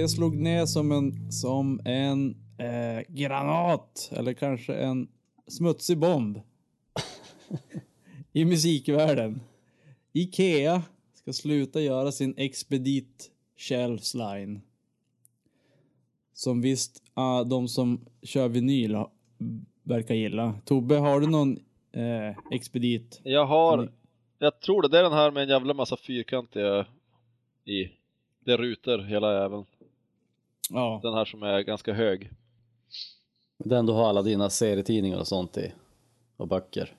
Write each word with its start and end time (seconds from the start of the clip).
Det 0.00 0.08
slog 0.08 0.36
ner 0.36 0.66
som 0.66 0.92
en, 0.92 1.32
som 1.32 1.80
en 1.84 2.36
eh, 2.58 3.02
granat 3.08 4.10
eller 4.12 4.32
kanske 4.32 4.74
en 4.74 5.08
smutsig 5.46 5.98
bomb 5.98 6.40
i 8.32 8.44
musikvärlden. 8.44 9.40
Ikea 10.12 10.82
ska 11.14 11.32
sluta 11.32 11.80
göra 11.80 12.12
sin 12.12 12.34
Expedit 12.36 13.30
Shelves 13.56 14.14
Line. 14.14 14.60
Som 16.32 16.60
visst 16.60 17.02
ah, 17.14 17.44
de 17.44 17.68
som 17.68 18.06
kör 18.22 18.48
vinyl 18.48 18.96
verkar 19.82 20.14
gilla. 20.14 20.54
Tobbe, 20.64 20.96
har 20.96 21.20
du 21.20 21.26
någon 21.26 21.58
eh, 21.92 22.36
Expedit? 22.50 23.20
Jag 23.22 23.46
har, 23.46 23.92
jag 24.38 24.60
tror 24.60 24.82
det, 24.82 24.88
det 24.88 24.98
är 24.98 25.02
den 25.02 25.12
här 25.12 25.30
med 25.30 25.42
en 25.42 25.48
jävla 25.48 25.74
massa 25.74 25.96
fyrkantiga 25.96 26.86
i. 27.64 27.90
Det 28.44 28.52
är 28.52 28.58
rutor 28.58 28.98
hela 28.98 29.44
även. 29.44 29.64
Ja. 30.70 31.00
Den 31.02 31.14
här 31.14 31.24
som 31.24 31.42
är 31.42 31.60
ganska 31.60 31.92
hög. 31.92 32.30
Den 33.64 33.86
du 33.86 33.92
har 33.92 34.08
alla 34.08 34.22
dina 34.22 34.50
serietidningar 34.50 35.18
och 35.18 35.26
sånt 35.26 35.56
i. 35.58 35.72
Och 36.36 36.48
böcker. 36.48 36.92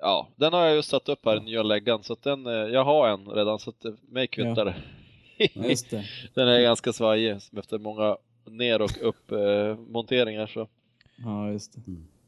Ja, 0.00 0.28
den 0.36 0.52
har 0.52 0.64
jag 0.66 0.74
just 0.76 0.90
satt 0.90 1.08
upp 1.08 1.24
här 1.24 1.36
i 1.36 1.40
nya 1.40 1.62
läggan 1.62 2.02
så 2.02 2.12
att 2.12 2.22
den, 2.22 2.46
eh, 2.46 2.52
jag 2.52 2.84
har 2.84 3.08
en 3.08 3.26
redan 3.26 3.58
så 3.58 3.70
att 3.70 3.84
eh, 3.84 3.92
mig 4.08 4.26
kvittar 4.26 4.64
det. 4.64 4.74
Just 5.68 5.90
det. 5.90 6.04
Den 6.34 6.48
är 6.48 6.60
ganska 6.60 6.92
svajig 6.92 7.36
efter 7.58 7.78
många 7.78 8.16
ner 8.44 8.82
och 8.82 8.90
upp 9.02 9.32
eh, 9.32 9.76
monteringar 9.76 10.46
så 10.46 10.68
Ja, 11.16 11.50
just 11.52 11.72
det. 11.74 11.80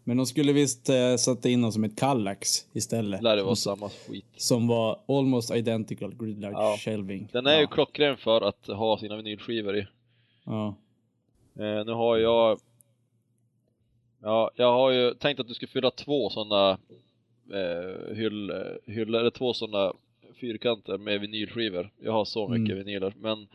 Men 0.04 0.16
de 0.16 0.26
skulle 0.26 0.52
visst 0.52 0.88
eh, 0.88 1.16
sätta 1.16 1.48
in 1.48 1.62
dem 1.62 1.72
som 1.72 1.84
ett 1.84 1.98
Kallax 1.98 2.66
istället. 2.72 3.22
lär 3.22 3.36
det 3.36 3.42
vara 3.42 3.56
samma 3.56 3.88
skit. 3.88 4.24
som 4.36 4.68
var 4.68 4.98
almost 5.08 5.50
identical 5.54 6.14
gridlock 6.14 6.52
Ja. 6.52 6.76
shelving. 6.78 7.28
Den 7.32 7.46
är 7.46 7.54
ju 7.56 7.60
ja. 7.62 7.66
klockren 7.66 8.16
för 8.16 8.40
att 8.40 8.66
ha 8.66 8.98
sina 8.98 9.16
vinylskivor 9.16 9.76
i. 9.76 9.86
Ja. 10.50 10.74
Eh, 11.64 11.84
nu 11.84 11.92
har 11.92 12.16
jag 12.16 12.60
Ja, 14.22 14.50
jag 14.56 14.72
har 14.72 14.90
ju 14.90 15.14
tänkt 15.14 15.40
att 15.40 15.48
du 15.48 15.54
ska 15.54 15.66
fylla 15.66 15.90
två 15.90 16.30
sådana 16.30 16.78
eh, 17.52 18.14
hyll, 18.14 18.50
eh, 18.50 18.56
hyllor, 18.94 19.20
eller 19.20 19.30
två 19.30 19.54
sådana 19.54 19.92
fyrkanter 20.34 20.98
med 20.98 21.20
vinylskivor. 21.20 21.90
Jag 21.98 22.12
har 22.12 22.24
så 22.24 22.48
mycket 22.48 22.74
Mm. 22.74 22.84
vinyler, 22.84 23.14
men 23.16 23.48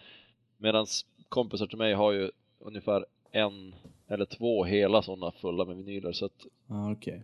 medans 0.57 1.05
kompisar 1.29 1.67
till 1.67 1.77
mig 1.77 1.93
har 1.93 2.11
ju 2.11 2.31
ungefär 2.59 3.05
en 3.31 3.75
eller 4.07 4.25
två 4.25 4.63
hela 4.63 5.01
sådana 5.01 5.31
fulla 5.31 5.65
med 5.65 5.77
vinyler 5.77 6.11
så 6.11 6.25
att 6.25 6.45
Ja, 6.67 6.91
okej. 6.91 7.23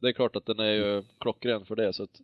det 0.00 0.08
är 0.08 0.12
klart 0.12 0.36
att 0.36 0.46
den 0.46 0.58
är 0.60 0.72
ju 0.72 1.02
klockren 1.18 1.64
för 1.64 1.76
det 1.76 1.92
så 1.92 2.02
att 2.02 2.20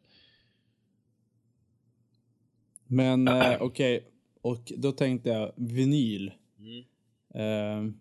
Men 2.87 3.29
eh, 3.29 3.63
okej, 3.63 4.05
och 4.41 4.73
då 4.77 4.93
tänkte 4.93 5.29
jag 5.31 5.53
vinyl. 5.57 6.33
Mm. 6.59 6.85
Eh, 7.35 7.93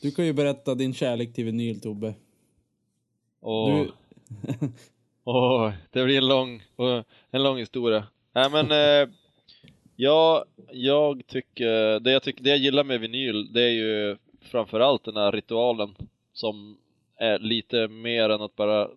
du 0.00 0.10
kan 0.10 0.26
ju 0.26 0.32
berätta 0.32 0.74
din 0.74 0.94
kärlek 0.94 1.34
till 1.34 1.44
vinyl, 1.44 1.80
Tobbe. 1.80 2.14
och 3.40 3.70
Du, 3.70 3.92
Åh, 5.24 5.72
det 5.90 6.04
blir 6.04 6.18
en 6.18 6.28
lång, 6.28 6.62
en 7.30 7.42
lång 7.42 7.58
historia. 7.58 8.06
Nej 8.32 8.50
men, 8.50 8.70
eh, 8.70 9.08
jag, 9.96 10.44
jag 10.72 11.26
tycker, 11.26 12.00
det 12.00 12.10
jag 12.10 12.22
tycker, 12.22 12.44
det 12.44 12.50
jag 12.50 12.58
gillar 12.58 12.84
med 12.84 13.00
vinyl, 13.00 13.52
det 13.52 13.62
är 13.62 13.70
ju 13.70 14.16
framförallt 14.40 15.04
den 15.04 15.16
här 15.16 15.32
ritualen 15.32 15.94
som 16.32 16.78
är 17.16 17.38
lite 17.38 17.88
mer 17.88 18.30
än 18.30 18.42
att 18.42 18.56
bara 18.56 18.88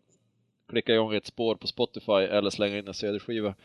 klicka 0.68 0.94
igång 0.94 1.14
ett 1.14 1.26
spår 1.26 1.56
på 1.56 1.68
Spotify 1.68 2.12
eller 2.12 2.50
slänga 2.50 2.78
in 2.78 2.88
en 2.88 2.94
CD-skiva. 2.94 3.56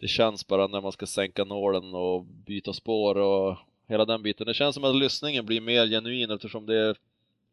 Det 0.00 0.08
känns 0.08 0.46
bara 0.46 0.66
när 0.66 0.80
man 0.80 0.92
ska 0.92 1.06
sänka 1.06 1.44
nålen 1.44 1.94
och 1.94 2.24
byta 2.24 2.72
spår 2.72 3.18
och 3.18 3.56
hela 3.88 4.04
den 4.04 4.22
biten. 4.22 4.46
Det 4.46 4.54
känns 4.54 4.74
som 4.74 4.84
att 4.84 4.96
lyssningen 4.96 5.46
blir 5.46 5.60
mer 5.60 5.86
genuin 5.86 6.30
eftersom 6.30 6.66
det 6.66 6.76
är 6.88 6.96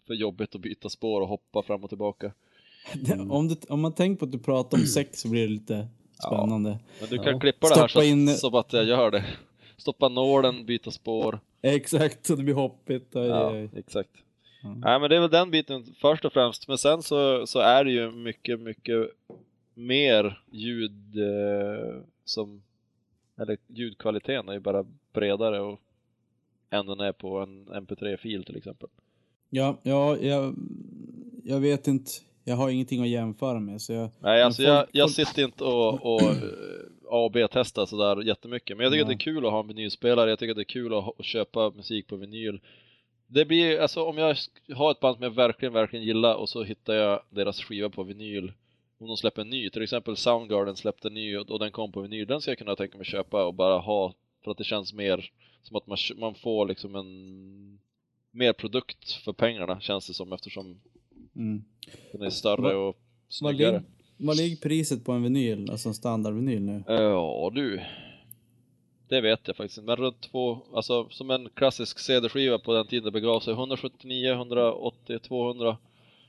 för 0.08 0.14
jobbigt 0.14 0.56
att 0.56 0.62
byta 0.62 0.90
spår 0.90 1.22
och 1.22 1.28
hoppa 1.28 1.64
fram 1.64 1.84
och 1.84 1.90
tillbaka. 1.90 2.32
om, 3.30 3.48
du, 3.48 3.56
om 3.70 3.82
man 3.82 3.94
tänker 3.94 4.20
på 4.20 4.26
att 4.26 4.32
du 4.32 4.40
pratar 4.40 4.78
om 4.78 4.86
sex 4.86 5.20
så 5.22 5.30
blir 5.30 5.42
det 5.42 5.54
lite 5.54 5.88
spännande. 6.28 6.80
Men 7.00 7.10
du 7.10 7.18
kan 7.18 7.34
Ja. 7.34 7.40
klippa 7.40 7.68
det 7.70 7.80
här 7.80 7.88
så, 7.88 8.04
in- 8.04 8.28
så 8.30 8.58
att 8.58 8.74
jag 8.74 8.86
gör 8.86 9.12
det. 9.12 9.26
Stoppa 9.78 10.10
nålen, 10.10 10.66
byta 10.66 10.92
spår. 10.92 11.40
Exakt, 11.62 12.26
så 12.26 12.36
det 12.36 12.44
blir 12.44 12.54
hoppigt. 12.54 13.16
Oj, 13.16 13.26
Ja, 13.28 13.52
oj. 13.52 13.70
exakt. 13.76 14.10
Ja. 14.64 14.70
Nej 14.78 15.00
men 15.00 15.10
det 15.10 15.16
är 15.16 15.20
väl 15.20 15.30
den 15.30 15.52
biten 15.52 15.86
först 16.02 16.26
och 16.26 16.34
främst. 16.34 16.68
Men 16.68 16.78
sen 16.78 17.04
så, 17.04 17.48
så 17.48 17.60
är 17.60 17.84
det 17.84 17.92
ju 17.92 18.12
mycket, 18.12 18.60
mycket 18.60 19.10
mer 19.74 20.42
ljud 20.52 21.18
eh, 21.18 22.02
som, 22.26 22.64
eller 23.40 23.58
ljudkvaliteten 23.68 24.50
är 24.50 24.54
ju 24.54 24.60
bara 24.60 24.86
bredare 25.14 25.60
och 25.62 25.80
än 26.70 26.86
den 26.86 27.00
är 27.00 27.12
på 27.12 27.38
en 27.40 27.66
MP3-fil 27.66 28.44
till 28.44 28.58
exempel. 28.58 28.90
Ja, 29.50 29.78
ja 29.84 30.18
jag, 30.18 30.56
jag 31.44 31.60
vet 31.60 31.88
inte. 31.88 32.12
Jag 32.44 32.56
har 32.56 32.70
ingenting 32.70 33.02
att 33.02 33.08
jämföra 33.08 33.60
med. 33.60 33.82
Så 33.82 33.94
jag, 33.94 34.10
Nej 34.20 34.44
alltså 34.44 34.62
Men 34.62 34.72
jag, 34.72 34.80
folk- 34.86 34.90
jag 34.96 35.16
folk- 35.16 35.28
sitter 35.28 35.44
inte 35.44 35.64
och, 35.64 36.14
och 36.16 36.22
eh, 37.26 37.32
B-testar 37.34 37.86
sådär 37.86 38.22
jättemycket. 38.22 38.78
Men 38.78 38.84
jag 38.84 38.94
tycker 38.94 39.06
Nej. 39.06 39.14
att 39.14 39.20
det 39.20 39.24
är 39.24 39.34
kul 39.34 39.46
att 39.46 39.52
ha 39.52 39.60
en 39.60 39.68
vinylspelare, 39.68 40.30
jag 40.30 40.40
tycker 40.40 40.52
att 40.52 40.58
det 40.58 40.62
är 40.62 40.64
kul 40.64 40.94
att, 40.94 41.20
att 41.20 41.26
köpa 41.26 41.70
musik 41.70 42.08
på 42.08 42.16
vinyl. 42.16 42.60
Det 43.28 43.46
blir, 43.46 43.80
alltså 43.80 44.04
om 44.04 44.18
jag 44.18 44.36
har 44.76 44.92
ett 44.92 45.00
band 45.00 45.16
som 45.16 45.24
jag 45.24 45.32
verkligen, 45.32 45.74
verkligen 45.74 46.06
gillar 46.06 46.36
och 46.36 46.50
så 46.50 46.64
hittar 46.64 46.94
jag 46.94 47.22
deras 47.30 47.64
skiva 47.64 47.90
på 47.90 48.04
vinyl. 48.04 48.52
Om 49.00 49.08
de 49.08 49.18
släpper 49.18 49.42
en 49.42 49.50
ny, 49.50 49.70
till 49.70 49.84
exempel 49.84 50.16
Soundgarden 50.18 50.76
släppte 50.76 51.08
en 51.08 51.14
ny 51.14 51.38
och, 51.38 51.52
och 51.52 51.60
den 51.60 51.72
kom 51.72 51.92
på 51.92 52.02
vinyl, 52.02 52.28
den 52.28 52.42
ska 52.42 52.52
jag 52.52 52.58
kunna 52.58 52.76
tänka 52.76 52.98
mig 52.98 53.06
köpa 53.06 53.46
och 53.46 53.54
bara 53.54 53.78
ha 53.78 54.14
för 54.44 54.52
att 54.52 54.58
det 54.58 54.64
känns 54.64 54.94
mer 54.94 55.32
som 55.68 55.76
att 55.76 55.88
man, 55.88 55.98
man 56.18 56.36
får 56.36 56.68
liksom 56.68 56.96
en 56.96 57.80
mer 58.32 58.54
produkt 58.54 59.12
för 59.12 59.34
pengarna 59.34 59.80
känns 59.80 60.08
det 60.08 60.14
som 60.14 60.34
eftersom 60.34 60.80
mm. 61.36 61.64
den 62.12 62.22
är 62.22 62.30
större 62.30 62.76
och 62.76 62.98
snyggare. 63.30 63.84
vad 64.18 64.38
ligger 64.38 64.56
priset 64.56 65.06
på 65.06 65.12
en 65.12 65.24
vinyl? 65.24 65.70
Alltså 65.70 65.90
en 65.90 65.96
standardvinyl 65.96 66.62
nu? 66.62 66.84
Ja 66.88 67.52
du. 67.54 67.82
Det 69.08 69.22
vet 69.22 69.48
jag 69.48 69.56
faktiskt 69.56 69.78
inte, 69.78 69.88
men 69.88 69.96
runt 69.96 70.22
två, 70.22 70.60
alltså 70.74 71.10
som 71.10 71.32
en 71.32 71.50
klassisk 71.50 72.00
CD-skiva 72.00 72.60
på 72.60 72.74
den 72.74 72.88
tiden 72.88 73.04
det 73.04 73.12
begav 73.12 73.40
sig, 73.40 73.54
179, 73.54 74.32
180, 74.32 75.20
200. 75.20 75.78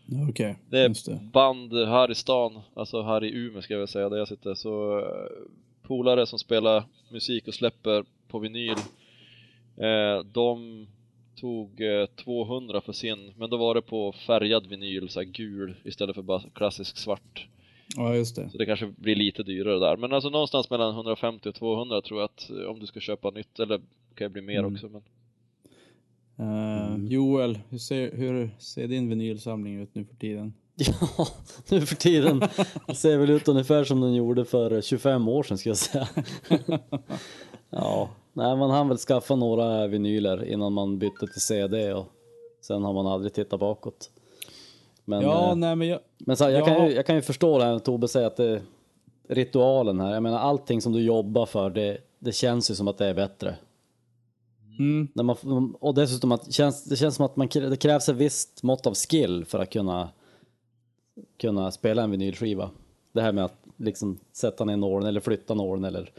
Ja, 0.07 0.29
Okej, 0.31 0.57
Det 0.71 0.79
är 0.79 0.89
just 0.89 1.07
det. 1.07 1.21
band 1.33 1.73
här 1.73 2.11
i 2.11 2.15
stan, 2.15 2.61
alltså 2.75 3.03
här 3.03 3.25
i 3.25 3.35
Umeå 3.35 3.63
ska 3.63 3.75
jag 3.75 3.79
väl 3.79 3.89
säga, 3.89 4.09
där 4.09 4.17
jag 4.17 4.29
sitter, 4.29 4.55
så 4.55 4.99
eh, 4.99 5.05
polare 5.83 6.27
som 6.27 6.39
spelar 6.39 6.85
musik 7.11 7.49
och 7.49 7.55
släpper 7.55 8.05
på 8.29 8.39
vinyl, 8.39 8.71
eh, 8.71 8.77
de 10.33 10.87
tog 11.41 11.81
eh, 11.81 12.07
200 12.07 12.81
för 12.81 12.93
sin, 12.93 13.33
men 13.37 13.51
då 13.51 13.57
var 13.57 13.75
det 13.75 13.83
på 13.83 14.13
färgad 14.27 14.67
vinyl, 14.67 15.09
så 15.09 15.21
här 15.21 15.25
gul 15.27 15.75
istället 15.85 16.15
för 16.15 16.23
bara 16.23 16.43
klassisk 16.55 16.97
svart. 16.97 17.47
Ja, 17.97 18.15
just 18.15 18.37
det. 18.37 18.51
Så 18.51 18.59
det 18.59 18.67
kanske 18.67 18.87
blir 18.87 19.17
lite 19.17 19.43
dyrare 19.43 19.79
där. 19.79 19.97
Men 19.97 20.13
alltså 20.13 20.31
någonstans 20.31 20.71
mellan 20.71 20.95
150 20.95 21.49
och 21.49 21.55
200 21.55 22.03
tror 22.03 22.21
jag 22.21 22.25
att 22.25 22.51
eh, 22.51 22.71
om 22.71 22.79
du 22.81 22.87
ska 22.87 23.01
köpa 23.01 23.31
nytt, 23.31 23.61
eller 23.61 23.79
det 23.79 24.15
kan 24.15 24.25
ju 24.25 24.29
bli 24.29 24.43
mer 24.43 24.59
Mm. 24.59 24.75
också. 24.75 24.89
Men... 24.89 25.03
Eh, 26.39 27.13
Joel, 27.13 27.59
hur 27.69 27.79
ser, 27.79 28.17
hur 28.17 28.51
ser 28.59 28.89
din 28.89 29.09
vinylsamling 29.09 29.81
ut 29.83 29.95
nu 29.95 30.05
för 30.05 30.15
tiden? 30.17 30.55
Ja, 31.19 31.27
nu 31.71 31.81
för 31.81 31.97
tiden 31.97 32.43
det 32.87 32.95
ser 32.95 33.19
väl 33.19 33.31
ut 33.31 33.49
ungefär 33.49 33.84
som 33.84 34.01
den 34.01 34.15
gjorde 34.15 34.45
för 34.45 34.81
25 34.83 35.29
år 35.29 35.43
sedan 35.43 35.59
ska 35.59 35.71
jag 35.71 35.77
säga. 35.77 36.09
Ja, 37.71 38.11
nej 38.36 38.56
man 38.56 38.71
hann 38.71 38.88
väl 38.88 38.98
skaffa 38.98 39.36
några 39.36 39.86
vinyler 39.86 40.44
innan 40.44 40.72
man 40.72 40.98
bytte 40.98 41.27
till 41.27 41.41
CD 41.41 41.92
och 41.92 42.06
sen 42.60 42.83
har 42.83 42.92
man 42.92 43.06
aldrig 43.06 43.33
tittat 43.33 43.60
bakåt. 43.60 44.10
Men, 45.04 45.22
ja, 45.22 45.50
eh, 45.50 45.56
nej 45.56 45.77
men 45.77 45.88
jag... 45.88 46.00
men 46.18 46.36
så 46.36 46.44
här, 46.44 46.50
jag, 46.50 46.60
jag 46.60 46.66
kan 46.66 46.86
ju, 46.86 46.94
jag 46.94 47.06
kan 47.06 47.16
ju 47.16 47.22
förstå 47.22 47.59
det 47.59 47.65
här 47.65 47.78
Tobbe 47.78 48.09
säger 48.09 48.27
att 48.27 48.36
det 48.36 48.62
ritualen 49.28 50.00
här, 50.00 50.15
jag 50.15 50.22
menar 50.22 50.38
allting 50.38 50.83
som 50.83 50.92
du 50.92 51.03
jobbar 51.03 51.47
för 51.47 51.71
det, 51.71 51.98
det 52.18 52.33
känns 52.33 52.71
ju 52.71 52.74
som 52.74 52.88
att 52.88 52.98
det 52.98 53.06
är 53.06 53.15
bättre. 53.15 53.56
Mm, 54.78 55.09
När 55.15 55.22
man, 55.22 55.74
och 55.80 55.94
dessutom 55.94 56.33
att 56.33 56.53
känns, 56.53 56.84
det 56.84 56.97
känns 56.97 57.15
som 57.15 57.24
att 57.24 57.36
man, 57.36 57.48
det 57.53 57.77
krävs 57.77 58.09
ett 58.09 58.16
visst 58.16 58.62
mått 58.62 58.86
av 58.86 58.94
skill 58.94 59.44
för 59.44 59.59
att 59.59 59.71
kunna, 59.71 60.09
kunna 61.38 61.71
spela 61.71 62.03
en 62.03 62.10
vinylskiva. 62.10 62.71
Det 63.12 63.22
här 63.22 63.33
med 63.33 63.44
att 63.44 63.60
liksom 63.77 64.18
sätta 64.33 64.65
ner 64.65 64.77
nålen 64.77 65.09
eller 65.09 65.21
flytta 65.21 65.54
nålen 65.54 65.84
eller 65.84 66.12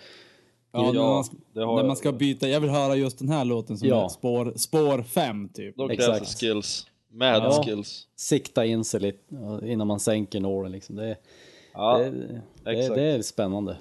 ja, 0.81 0.91
när, 0.91 1.01
man, 1.01 1.23
ska- 1.23 1.35
det 1.53 1.59
har 1.59 1.73
när 1.73 1.79
jag. 1.81 1.87
man 1.87 1.95
ska 1.95 2.11
byta. 2.11 2.47
Jag 2.49 2.59
vill 2.59 2.69
höra 2.69 2.95
just 2.95 3.19
den 3.19 3.29
här 3.29 3.45
låten 3.45 3.77
som 3.77 3.87
Ja. 3.87 4.05
är 4.05 4.09
spår, 4.09 4.53
spår 4.55 5.01
fem 5.03 5.49
typ. 5.49 5.77
Då 5.77 5.87
krävs 5.87 5.99
Exakt. 5.99 6.39
skills. 6.39 6.87
Mad 7.11 7.43
Ja. 7.43 7.63
skills. 7.65 8.07
sikta 8.15 8.65
in 8.65 8.83
sig 8.83 8.99
lite 8.99 9.19
innan 9.65 9.87
man 9.87 9.99
sänker 9.99 10.39
nålen 10.39 10.71
liksom. 10.71 10.95
Det, 10.95 11.17
Ja, 11.73 11.97
det, 11.97 12.11
det, 12.63 12.71
exakt. 12.71 12.95
det 12.95 13.01
är 13.03 13.21
spännande. 13.21 13.77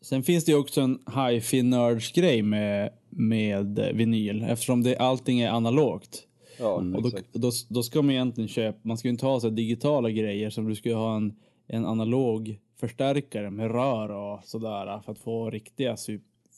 Sen 0.00 0.22
finns 0.22 0.44
det 0.44 0.52
ju 0.52 0.58
också 0.58 0.80
en 0.80 0.98
hi-fi 1.16 1.62
nerds 1.62 2.12
grej 2.12 2.42
med, 2.42 2.90
med 3.10 3.90
vinyl 3.94 4.42
eftersom 4.48 4.82
det, 4.82 4.96
allting 4.96 5.40
är 5.40 5.50
analogt. 5.50 6.22
ja 6.58 6.66
Och 6.72 7.02
då, 7.02 7.10
då, 7.32 7.50
då 7.68 7.82
ska 7.82 8.02
man 8.02 8.10
egentligen 8.10 8.48
köpa, 8.48 8.78
man 8.82 8.98
ska 8.98 9.08
ju 9.08 9.12
inte 9.12 9.26
ha 9.26 9.40
så 9.40 9.48
digitala 9.50 10.10
grejer 10.10 10.50
som 10.50 10.68
du 10.68 10.74
ska 10.74 10.94
ha 10.94 11.16
en, 11.16 11.32
en 11.66 11.86
analog 11.86 12.58
förstärkare 12.80 13.50
med 13.50 13.70
rör 13.70 14.08
och 14.10 14.44
sådär 14.44 15.00
för 15.04 15.12
att 15.12 15.18
få 15.18 15.50
riktiga 15.50 15.96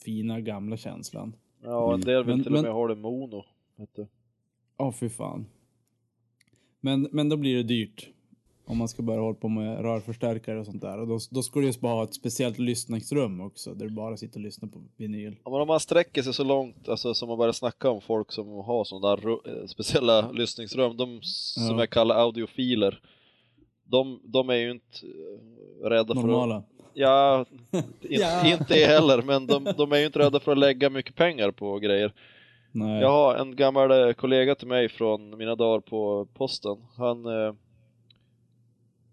fina 0.05 0.41
gamla 0.41 0.77
känslan. 0.77 1.33
Ja, 1.63 1.95
en 1.95 2.01
del 2.01 2.25
vill 2.25 2.37
Men- 2.37 2.45
till 2.45 2.57
och 2.57 2.63
med 2.63 2.73
ha 2.73 2.89
det 2.89 2.95
mono. 2.95 3.45
Vet 3.77 3.95
du. 3.97 4.07
Ja, 4.79 4.93
fy 4.93 5.09
fan. 5.09 5.47
Men, 6.81 7.09
men 7.13 7.29
då 7.29 7.37
blir 7.37 7.57
det 7.57 7.63
dyrt. 7.63 8.09
Om 8.65 8.79
man 8.79 8.89
ska 8.89 9.03
börja 9.03 9.21
hålla 9.21 9.35
på 9.35 9.49
med 9.49 9.81
rörförstärkare 9.81 10.59
och 10.61 10.67
sånt 10.67 10.81
där. 10.81 10.99
Och 11.01 11.07
då, 11.07 11.19
då 11.31 11.43
du 11.61 11.67
ju 11.67 11.73
bara 11.81 11.93
ha 11.95 12.05
ett 12.05 12.15
speciellt 12.15 12.59
lyssningsrum 12.59 13.41
också. 13.41 13.75
Där 13.75 13.87
du 13.87 13.95
bara 13.95 14.17
sitter 14.17 14.37
och 14.39 14.45
lyssnar 14.45 14.69
på 14.69 14.83
vinyl. 14.97 15.37
Ja, 15.45 15.51
men 15.51 15.61
om 15.61 15.69
man 15.69 15.81
sträcker 15.81 16.23
sig 16.23 16.35
så 16.35 16.45
långt, 16.45 16.89
alltså 16.89 17.15
som 17.15 17.29
man 17.29 17.39
börjar 17.39 17.53
snacka 17.53 17.91
om 17.91 18.01
folk 18.01 18.33
som 18.33 18.49
har 18.49 18.85
sådana 18.85 19.17
där 19.17 19.29
eh, 19.61 19.67
speciella 19.67 20.31
lyssningsrum, 20.33 20.97
de 20.97 21.19
som 21.23 21.63
Ja. 21.75 21.79
jag 21.79 21.91
kallar 21.91 22.15
audiofiler, 22.17 23.01
de, 23.91 24.21
de 24.25 24.51
är 24.51 24.55
ju 24.55 24.71
inte 24.71 25.07
eh, 25.83 25.89
rädda 25.89 26.15
för 26.15 26.21
att... 26.21 26.27
Normala. 26.27 26.63
Ja, 26.95 27.45
inte, 27.71 27.89
Ja. 28.01 28.47
inte 28.47 28.75
heller, 28.75 29.23
men 29.23 29.47
de, 29.47 29.65
de 29.77 29.93
är 29.93 29.97
ju 29.97 30.07
inte 30.07 30.19
rädda 30.19 30.41
för 30.41 30.53
att 30.53 30.59
lägga 30.59 30.91
mycket 30.91 31.15
pengar 31.17 31.51
på 31.51 31.79
grejer. 31.79 32.13
Nej. 32.73 33.01
Jag 33.01 33.11
har 33.11 33.35
en 33.35 33.57
gammal 33.57 33.91
eh, 33.91 34.13
kollega 34.13 34.55
till 34.55 34.69
mig 34.69 34.89
från 34.89 35.39
mina 35.39 35.55
dagar 35.55 35.81
på 35.81 36.27
posten. 36.35 36.77
Han, 36.97 37.27
eh, 37.27 37.55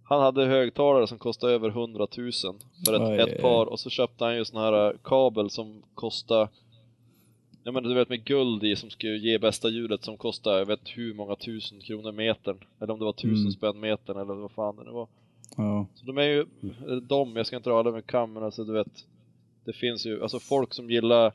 han 0.04 0.22
hade 0.22 0.46
högtalare 0.46 1.08
som 1.08 1.18
kostade 1.18 1.54
över 1.54 1.70
100 1.70 2.08
000 2.18 2.32
för 2.86 3.14
ett, 3.20 3.30
ett 3.30 3.42
par 3.42 3.66
och 3.66 3.80
så 3.80 3.90
köpte 3.90 4.26
han 4.26 4.36
ju 4.36 4.46
sån 4.46 4.62
här 4.62 4.98
kabel 5.04 5.50
som 5.50 5.84
kostade 5.94 6.50
Ja 7.68 7.72
men 7.72 7.84
du 7.84 7.94
vet 7.94 8.10
med 8.10 8.24
guld 8.24 8.64
i 8.64 8.76
som 8.76 8.90
skulle 8.90 9.18
ge 9.18 9.38
bästa 9.40 9.70
ljudet 9.70 10.04
som 10.04 10.18
kostar 10.18 10.58
jag 10.58 10.66
vet 10.66 10.98
hur 10.98 11.14
många 11.14 11.36
tusen 11.36 11.80
kronor 11.80 12.12
metern. 12.12 12.58
Eller 12.82 12.94
om 12.94 13.00
det 13.00 13.06
var 13.06 13.14
tusen 13.14 13.38
Mm. 13.38 13.52
spänn 13.52 13.80
metern 13.80 14.18
eller 14.18 14.34
vad 14.34 14.52
fan 14.52 14.76
det 14.76 14.92
var. 14.92 15.08
Ja. 15.58 15.88
Så 15.96 16.06
de 16.06 16.18
är 16.18 16.24
ju, 16.24 16.46
de, 17.02 17.36
jag 17.36 17.46
ska 17.46 17.56
inte 17.56 17.70
dra 17.70 17.80
alla 17.80 17.92
med 17.92 18.06
kam, 18.06 18.34
men 18.34 18.44
alltså 18.44 18.64
du 18.64 18.74
vet 18.74 19.06
Det 19.66 19.74
finns 19.74 20.06
ju, 20.06 20.22
alltså 20.24 20.40
folk 20.40 20.74
som 20.74 20.90
gillar 20.90 21.28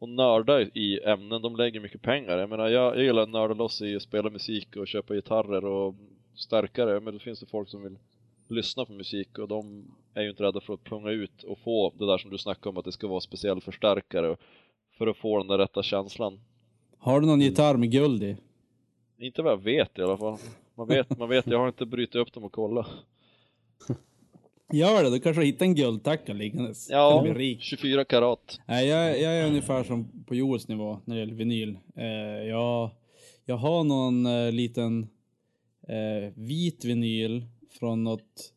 att 0.00 0.08
nörda 0.08 0.60
i 0.60 1.00
ämnen, 1.04 1.42
de 1.42 1.56
lägger 1.56 1.80
mycket 1.80 2.02
pengar. 2.02 2.38
Jag 2.38 2.50
menar, 2.50 2.68
jag, 2.68 2.96
jag 2.96 3.04
gillar 3.04 3.22
att 3.22 3.28
nörda 3.28 3.54
loss 3.54 3.82
i 3.82 3.96
att 3.96 4.02
spela 4.02 4.30
musik 4.30 4.76
och 4.76 4.88
köpa 4.88 5.14
gitarrer 5.14 5.64
och 5.64 5.94
stärkare, 6.34 7.00
men 7.00 7.12
då 7.14 7.18
finns 7.20 7.40
det 7.40 7.46
folk 7.46 7.68
som 7.68 7.82
vill 7.82 7.98
lyssna 8.48 8.84
på 8.84 8.92
musik 8.92 9.38
och 9.38 9.48
de 9.48 9.84
är 10.14 10.22
ju 10.22 10.30
inte 10.30 10.42
rädda 10.42 10.60
för 10.60 10.74
att 10.74 10.84
punga 10.84 11.10
ut 11.10 11.42
och 11.42 11.58
få 11.58 11.92
det 11.98 12.06
där 12.06 12.18
som 12.18 12.30
du 12.30 12.38
snackade 12.38 12.68
om, 12.68 12.76
att 12.76 12.84
det 12.84 12.92
ska 12.92 13.08
vara 13.08 13.20
speciell 13.20 13.60
förstärkare 13.60 14.36
för 14.98 15.06
att 15.06 15.16
få 15.16 15.38
den 15.38 15.46
där 15.46 15.58
rätta 15.58 15.82
känslan. 15.82 16.40
Har 16.98 17.20
du 17.20 17.26
någon 17.26 17.40
gitarr 17.40 17.76
med 17.76 17.90
guld 17.90 18.22
i? 18.22 18.36
Inte 19.18 19.42
vad 19.42 19.52
jag 19.52 19.62
vet 19.62 19.98
i 19.98 20.02
alla 20.02 20.16
fall. 20.16 20.38
Man 20.74 20.88
vet, 20.88 21.18
man 21.18 21.28
vet, 21.28 21.46
jag 21.46 21.58
har 21.58 21.68
inte 21.68 21.86
brutit 21.86 22.14
upp 22.14 22.32
dem 22.32 22.44
och 22.44 22.52
kollat. 22.52 22.86
Gör 24.72 25.04
det, 25.04 25.10
du 25.10 25.20
kanske 25.20 25.44
hittar 25.44 25.66
en 25.66 25.74
guldtacka 25.74 26.32
liggandes. 26.32 26.90
Ja, 26.90 27.22
Kan 27.24 27.34
bli 27.34 27.44
rik. 27.44 27.62
24 27.62 28.04
karat. 28.04 28.60
Nej, 28.66 28.86
jag, 28.88 29.20
jag 29.20 29.36
är 29.38 29.46
ungefär 29.46 29.84
som 29.84 30.24
på 30.26 30.34
Joels 30.34 30.68
nivå 30.68 31.00
när 31.04 31.14
det 31.14 31.20
gäller 31.20 31.34
vinyl. 31.34 31.78
Eh, 31.96 32.04
jag, 32.48 32.90
jag 33.44 33.56
har 33.56 33.84
någon 33.84 34.26
eh, 34.26 34.52
liten 34.52 35.02
eh, 35.88 36.32
vit 36.34 36.84
vinyl 36.84 37.44
från 37.78 38.04
något 38.04 38.52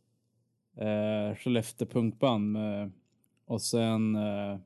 eh, 0.77 1.35
Skellefteå 1.37 1.87
punkband. 1.87 2.57
Och 3.45 3.61
sen 3.61 4.15
eh, 4.15 4.57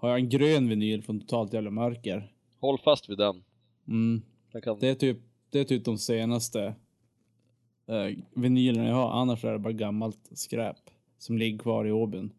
har 0.00 0.08
jag 0.08 0.18
en 0.18 0.28
grön 0.28 0.68
vinyl 0.68 1.02
från 1.02 1.20
Totalt 1.20 1.52
Jävla 1.52 1.70
Mörker. 1.70 2.32
Håll 2.60 2.78
fast 2.78 3.08
vid 3.10 3.18
den. 3.18 3.42
Mm. 3.88 4.22
den 4.52 4.62
kan... 4.62 4.78
Det, 4.78 4.88
är 4.88 4.94
typ, 4.94 5.18
det 5.50 5.60
är 5.60 5.64
typ 5.64 5.84
de 5.84 5.98
senaste 5.98 6.74
eh, 7.88 8.16
vinylerna 8.34 8.88
jag 8.88 8.94
har. 8.94 9.10
Annars 9.10 9.44
är 9.44 9.52
det 9.52 9.58
bara 9.58 9.72
gammalt 9.72 10.18
skräp 10.32 10.76
som 11.18 11.38
ligger 11.38 11.58
kvar 11.58 11.84
i 11.86 11.92
Åbyn. 11.92 12.32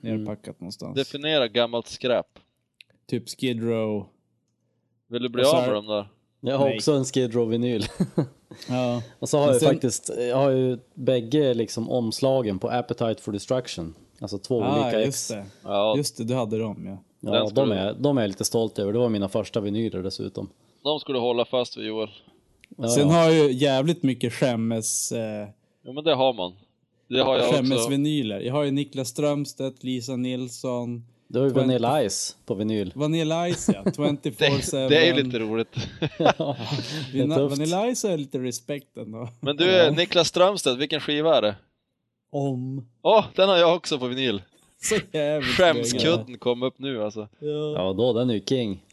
Nerpackat 0.00 0.60
någonstans. 0.60 0.94
Definiera 0.96 1.48
gammalt 1.48 1.86
skräp. 1.86 2.26
Typ 3.06 3.28
Skid 3.28 3.62
Row. 3.62 4.06
Vill 5.08 5.22
du 5.22 5.28
bli 5.28 5.42
Och 5.42 5.46
så 5.46 5.56
av 5.56 5.62
med 5.66 5.74
dem 5.74 5.86
där? 5.86 6.08
Jag 6.40 6.58
har 6.58 6.64
Nej. 6.66 6.76
också 6.76 6.92
en 6.92 7.04
Skid 7.04 7.32
Row-vinyl. 7.34 7.84
Ja. 8.68 9.02
Och 9.18 9.28
så 9.28 9.38
har 9.38 9.46
Men 9.46 9.52
jag 9.52 9.60
sen- 9.62 9.68
faktiskt, 9.70 10.10
jag 10.18 10.36
har 10.36 10.50
ju 10.50 10.78
bägge 10.94 11.54
liksom 11.54 11.90
omslagen 11.90 12.58
på 12.58 12.68
Appetite 12.70 13.22
for 13.22 13.32
Destruction. 13.32 13.94
Alltså 14.20 14.38
två 14.38 14.62
Ah, 14.62 14.82
olika 14.84 15.00
just 15.04 15.30
ex. 15.30 15.38
det. 15.38 15.44
Ja, 15.64 15.96
Just 15.96 16.16
det, 16.16 16.24
du 16.24 16.34
hade 16.34 16.58
dem 16.58 16.86
ja. 16.86 16.98
Ja, 17.32 17.50
de 17.54 17.72
är, 17.72 17.94
de 17.98 18.18
är 18.18 18.22
jag 18.22 18.28
lite 18.28 18.44
stolt 18.44 18.78
över. 18.78 18.92
Det 18.92 18.98
var 18.98 19.08
mina 19.08 19.28
första 19.28 19.60
vinyler 19.60 20.02
dessutom. 20.02 20.48
de 20.82 21.00
skulle 21.00 21.18
hålla 21.18 21.44
fast 21.44 21.76
vid 21.76 21.86
Joel. 21.86 22.08
Ja, 22.76 22.88
Sen 22.88 23.08
ja. 23.08 23.14
har 23.14 23.24
jag 23.24 23.34
ju 23.34 23.52
jävligt 23.52 24.02
mycket 24.02 24.32
skämmes, 24.32 25.12
eh, 25.12 25.48
Ja 25.84 25.92
men 25.92 26.04
det 26.04 26.14
har 26.14 26.32
man. 26.32 26.52
Det 27.08 27.20
har 27.22 27.36
jag 27.36 27.44
också. 27.48 27.56
skämmesvinyler. 27.56 28.40
Jag 28.40 28.52
har 28.52 28.62
ju 28.64 28.70
Niklas 28.70 29.08
Strömstedt, 29.08 29.84
Lisa 29.84 30.16
Nilsson, 30.16 31.04
Du 31.28 31.38
har 31.38 31.46
ju 31.46 31.50
20 31.52 31.60
Vanilla 31.60 32.08
Ice 32.10 32.36
på 32.46 32.54
vinyl. 32.54 32.92
Vanilla 32.94 33.48
Ice 33.54 33.68
ja, 33.74 33.82
24-7. 33.84 34.70
Det, 34.72 34.88
det 34.88 34.96
är 35.08 35.16
ju 35.16 35.22
lite 35.22 35.38
roligt. 35.38 35.76
Ja. 36.18 36.56
Vanilla 37.48 37.94
Ice 37.94 38.04
är 38.04 38.18
lite 38.18 38.38
respekt 38.38 38.96
ändå. 38.96 39.28
Men 39.40 39.56
du, 39.56 39.90
Niklas 39.90 40.28
Strömstedt, 40.28 40.78
vilken 40.78 41.00
skiva 41.00 41.36
är 41.36 41.42
det? 41.42 41.56
Om. 42.30 42.88
Åh, 43.02 43.24
den 43.34 43.48
har 43.48 43.56
jag 43.56 43.76
också 43.76 43.98
på 43.98 44.06
vinyl. 44.06 44.42
Så 44.80 44.94
jävligt 45.12 45.50
Skämskudden 45.56 46.38
kom 46.38 46.62
upp 46.62 46.78
nu 46.78 47.02
alltså. 47.04 47.28
Ja. 47.38 47.72
ja, 47.76 47.92
då 47.92 48.12
den 48.12 48.30
är 48.30 48.34
ju 48.34 48.44
king. 48.48 48.84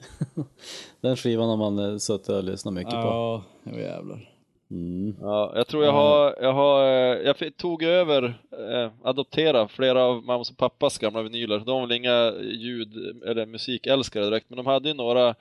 Den 1.02 1.18
skivan 1.18 1.50
har 1.50 1.58
man 1.58 1.80
eh, 1.80 1.98
suttit 1.98 2.30
och 2.30 2.44
lyssnat 2.44 2.74
mycket 2.74 2.92
på. 2.94 2.98
Ja, 2.98 3.44
jo 3.64 3.80
jävlar. 3.80 4.30
Mm. 4.72 5.16
Ja, 5.22 5.52
jag 5.56 5.68
tror 5.68 5.84
jag 5.86 5.92
har, 5.92 6.36
jag 6.42 6.54
har, 6.54 6.84
eh, 6.84 7.22
jag 7.26 7.38
fick- 7.38 7.58
tog 7.58 7.84
över, 7.84 8.24
eh, 8.52 8.92
adoptera 9.04 9.68
flera 9.68 10.04
av 10.04 10.24
mammas 10.24 10.52
och 10.52 10.58
pappas 10.58 10.98
gamla 10.98 11.22
vinyler. 11.22 11.60
De 11.60 11.66
var 11.66 11.82
väl 11.88 11.98
inga 11.98 12.34
ljud 12.42 12.94
eller 13.26 13.46
musikälskare 13.46 14.26
direkt, 14.26 14.50
men 14.50 14.58
de 14.58 14.66
hade 14.66 14.88
ju 14.90 14.96
några 14.96 15.36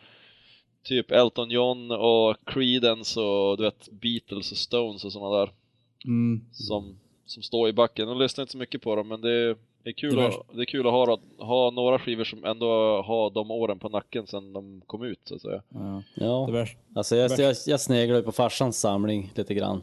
typ 0.85 1.11
Elton 1.11 1.51
John 1.51 1.91
och 1.91 2.37
Creedence 2.47 3.21
och 3.21 3.57
du 3.57 3.63
vet 3.63 3.89
Beatles 3.93 4.51
och 4.53 4.59
Stones 4.59 5.05
och 5.05 5.13
sådana 5.13 5.37
där 5.39 5.51
Mm. 6.07 6.41
som, 6.53 6.99
som 7.27 7.43
står 7.43 7.69
i 7.69 7.73
backen. 7.73 8.09
Jag 8.09 8.17
lyssnar 8.19 8.43
inte 8.43 8.53
så 8.53 8.59
mycket 8.59 8.83
på 8.83 8.97
dem, 8.97 9.09
men 9.09 9.21
det 9.21 9.31
är, 9.31 9.57
det 9.83 9.91
är 9.91 9.93
kul, 9.93 10.17
Det 10.17 10.27
att, 10.27 10.35
det 10.53 10.61
är 10.61 10.65
kul 10.65 10.87
att 10.87 10.93
ha, 10.93 11.19
ha 11.39 11.71
några 11.71 11.99
skivor 11.99 12.25
som 12.25 12.45
ändå 12.45 12.67
har 13.07 13.31
de 13.31 13.51
åren 13.51 13.79
på 13.79 13.89
nacken 13.89 14.27
sedan 14.27 14.53
de 14.53 14.83
kom 14.87 15.03
ut 15.03 15.21
så 15.25 15.35
att 15.35 15.41
säga. 15.43 15.63
Ja. 15.69 16.03
Ja, 16.15 16.67
alltså 16.95 17.17
jag, 17.17 17.39
jag, 17.39 17.57
jag 17.67 17.81
sneglar 17.81 18.17
ju 18.17 18.23
på 18.23 18.33
farsans 18.33 18.81
samling 18.81 19.33
lite 19.35 19.55
grann. 19.55 19.83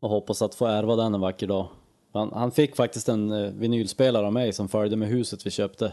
Och 0.00 0.10
hoppas 0.10 0.42
att 0.42 0.54
få 0.54 0.66
ärva 0.66 0.96
den 0.96 1.14
en 1.14 1.20
vacker 1.20 1.46
dag. 1.46 1.66
Han, 2.12 2.32
han 2.32 2.50
fick 2.50 2.76
faktiskt 2.76 3.08
en 3.08 3.30
eh, 3.32 3.50
vinylspelare 3.50 4.26
av 4.26 4.32
mig 4.32 4.52
som 4.52 4.68
följde 4.68 4.96
med 4.96 5.08
huset 5.08 5.46
vi 5.46 5.50
köpte. 5.50 5.92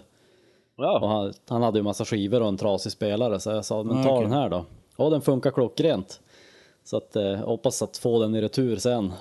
Och 0.78 0.84
Ja, 0.84 1.08
han, 1.08 1.34
han 1.48 1.62
hade 1.62 1.80
ju 1.80 1.84
massa 1.84 2.06
skivor 2.06 2.42
och 2.42 2.48
en 2.48 2.58
trasig 2.58 2.92
spelare 2.92 3.40
så 3.40 3.50
jag 3.50 3.66
sa, 3.66 3.84
men 3.84 3.98
Ah, 3.98 4.04
ta 4.04 4.12
okej. 4.12 4.24
den 4.24 4.34
här 4.34 4.50
då. 4.50 4.66
Och 4.98 5.12
den 5.12 5.22
funkar 5.22 5.52
klockrent. 5.52 6.22
Så 6.88 6.98
att 6.98 7.16
eh, 7.16 7.34
hoppas 7.36 7.82
att 7.82 7.98
få 7.98 8.20
den 8.22 8.36
i 8.36 8.42
retur 8.42 8.78
sen 8.78 9.08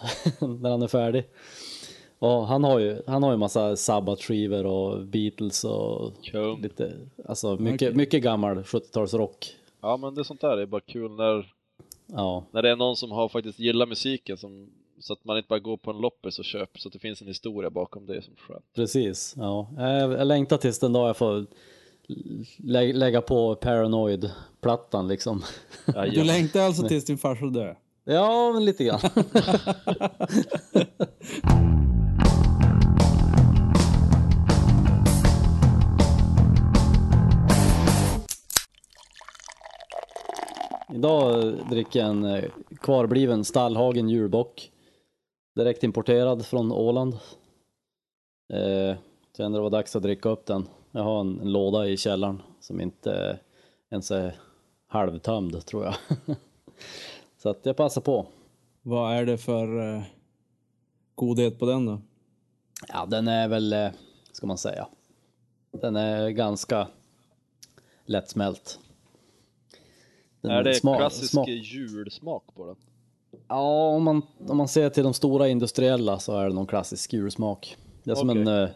när 0.61 0.70
han 0.70 0.82
är 0.82 0.88
färdig. 0.88 1.25
Och 2.18 2.46
han 2.46 2.64
har 2.64 2.78
ju, 2.78 3.02
han 3.06 3.23
har 3.23 3.30
ju 3.30 3.37
massa 3.37 3.76
Sabbath-skivor 3.76 4.66
och 4.66 5.06
Beatles 5.06 5.64
och 5.64 6.12
Kung. 6.23 6.62
lite, 6.62 6.92
alltså 7.28 7.56
mycket, 7.56 7.88
Okej. 7.88 7.96
mycket 7.96 8.23
gammal 8.23 8.58
70-talsrock. 8.62 9.52
ja 9.80 9.96
men 9.96 10.14
det 10.14 10.20
är 10.20 10.23
sånt 10.23 10.40
där, 10.40 10.56
det 10.56 10.62
är 10.62 10.66
bara 10.66 10.80
kul 10.80 11.11
när 11.11 11.52
Ja, 12.06 12.44
när 12.50 12.62
det 12.62 12.70
är 12.70 12.76
någon 12.76 12.96
som 12.96 13.11
har 13.11 13.28
faktiskt 13.28 13.58
gillar 13.58 13.87
musiken 13.87 14.37
som, 14.37 14.70
så 15.00 15.12
att 15.12 15.25
man 15.25 15.37
inte 15.37 15.49
bara 15.49 15.58
går 15.58 15.76
på 15.76 15.90
en 15.90 15.99
loppis 16.00 16.38
och 16.38 16.44
köper, 16.44 16.78
så 16.80 16.88
att 16.88 16.92
det 16.92 16.99
finns 16.99 17.20
en 17.23 17.28
historia 17.28 17.70
bakom 17.70 18.06
det 18.06 18.23
som 18.23 18.35
skönt. 18.37 18.64
precis. 18.75 19.35
Ja. 19.37 19.68
Jag, 19.76 20.12
jag 20.12 20.26
längtar 20.26 20.56
tills 20.58 20.78
den 20.78 20.92
dag 20.92 21.08
jag 21.08 21.16
får 21.16 21.46
lä 22.58 22.92
lägga 22.92 23.20
på 23.20 23.54
Paranoid-plattan 23.54 25.08
liksom. 25.08 25.42
Du 26.12 26.25
längtar 26.25 26.60
alltså 26.60 26.88
tills 26.88 27.04
din 27.04 27.18
farsa 27.18 27.46
dör? 27.46 27.78
Ja, 28.04 28.52
men 28.52 28.64
lite 28.64 28.84
grann. 28.84 29.00
Idag 40.94 41.54
dricker 41.70 42.00
jag 42.00 42.08
en 42.08 42.25
eh, 42.25 42.44
kvarbliven 42.80 43.44
Stallhagen 43.44 44.08
julbock. 44.08 44.70
Direkt 45.56 45.84
importerad 45.84 46.46
från 46.46 46.72
Åland. 46.72 47.12
Eh, 48.52 48.96
kände 49.36 49.58
det 49.58 49.62
var 49.62 49.70
dags 49.70 49.96
att 49.96 50.02
dricka 50.02 50.28
upp 50.28 50.46
den. 50.46 50.68
Jag 50.97 51.03
har 51.05 51.21
en, 51.21 51.41
en 51.41 51.53
låda 51.53 51.87
i 51.88 51.97
källaren 51.97 52.43
som 52.61 52.81
inte 52.81 53.38
ens 53.91 54.11
är 54.11 54.35
halvtömd 54.87 55.67
tror 55.67 55.85
jag. 55.85 55.95
Så 57.38 57.49
att 57.49 57.67
jag 57.67 57.76
passar 57.76 58.00
på. 58.00 58.26
Vad 58.83 59.12
är 59.17 59.26
det 59.26 59.38
för 59.38 59.95
eh, 59.97 60.03
godhet 61.15 61.59
på 61.59 61.67
den 61.67 61.87
då? 61.87 62.00
Ja, 62.88 63.07
den 63.07 63.29
är 63.29 63.49
väl, 63.49 63.73
eh, 63.73 63.88
ska 64.33 64.47
man 64.47 64.59
säga, 64.59 64.88
den 65.71 65.97
är 65.97 66.29
ganska 66.31 66.88
lättsmält. 68.05 68.79
Den 70.41 70.50
Är 70.50 70.62
det 70.62 70.73
sma- 70.73 70.97
klassisk 70.97 71.31
smak- 71.31 71.49
julsmak 71.49 72.45
på 72.55 72.67
den? 72.67 72.76
Ja, 73.49 73.88
om 73.88 74.03
man, 74.03 74.23
om 74.49 74.57
man 74.57 74.69
ser 74.69 74.91
till 74.91 75.05
de 75.05 75.15
stora 75.15 75.49
industriella 75.49 76.19
så 76.19 76.37
är 76.38 76.49
det 76.49 76.55
någon 76.55 76.67
klassisk 76.67 77.12
julsmak. 77.12 77.76
Det 78.05 78.11
är 78.11 78.15
som, 78.15 78.31
Okej. 78.31 78.43
en, 78.43 78.49
eh, 78.49 78.69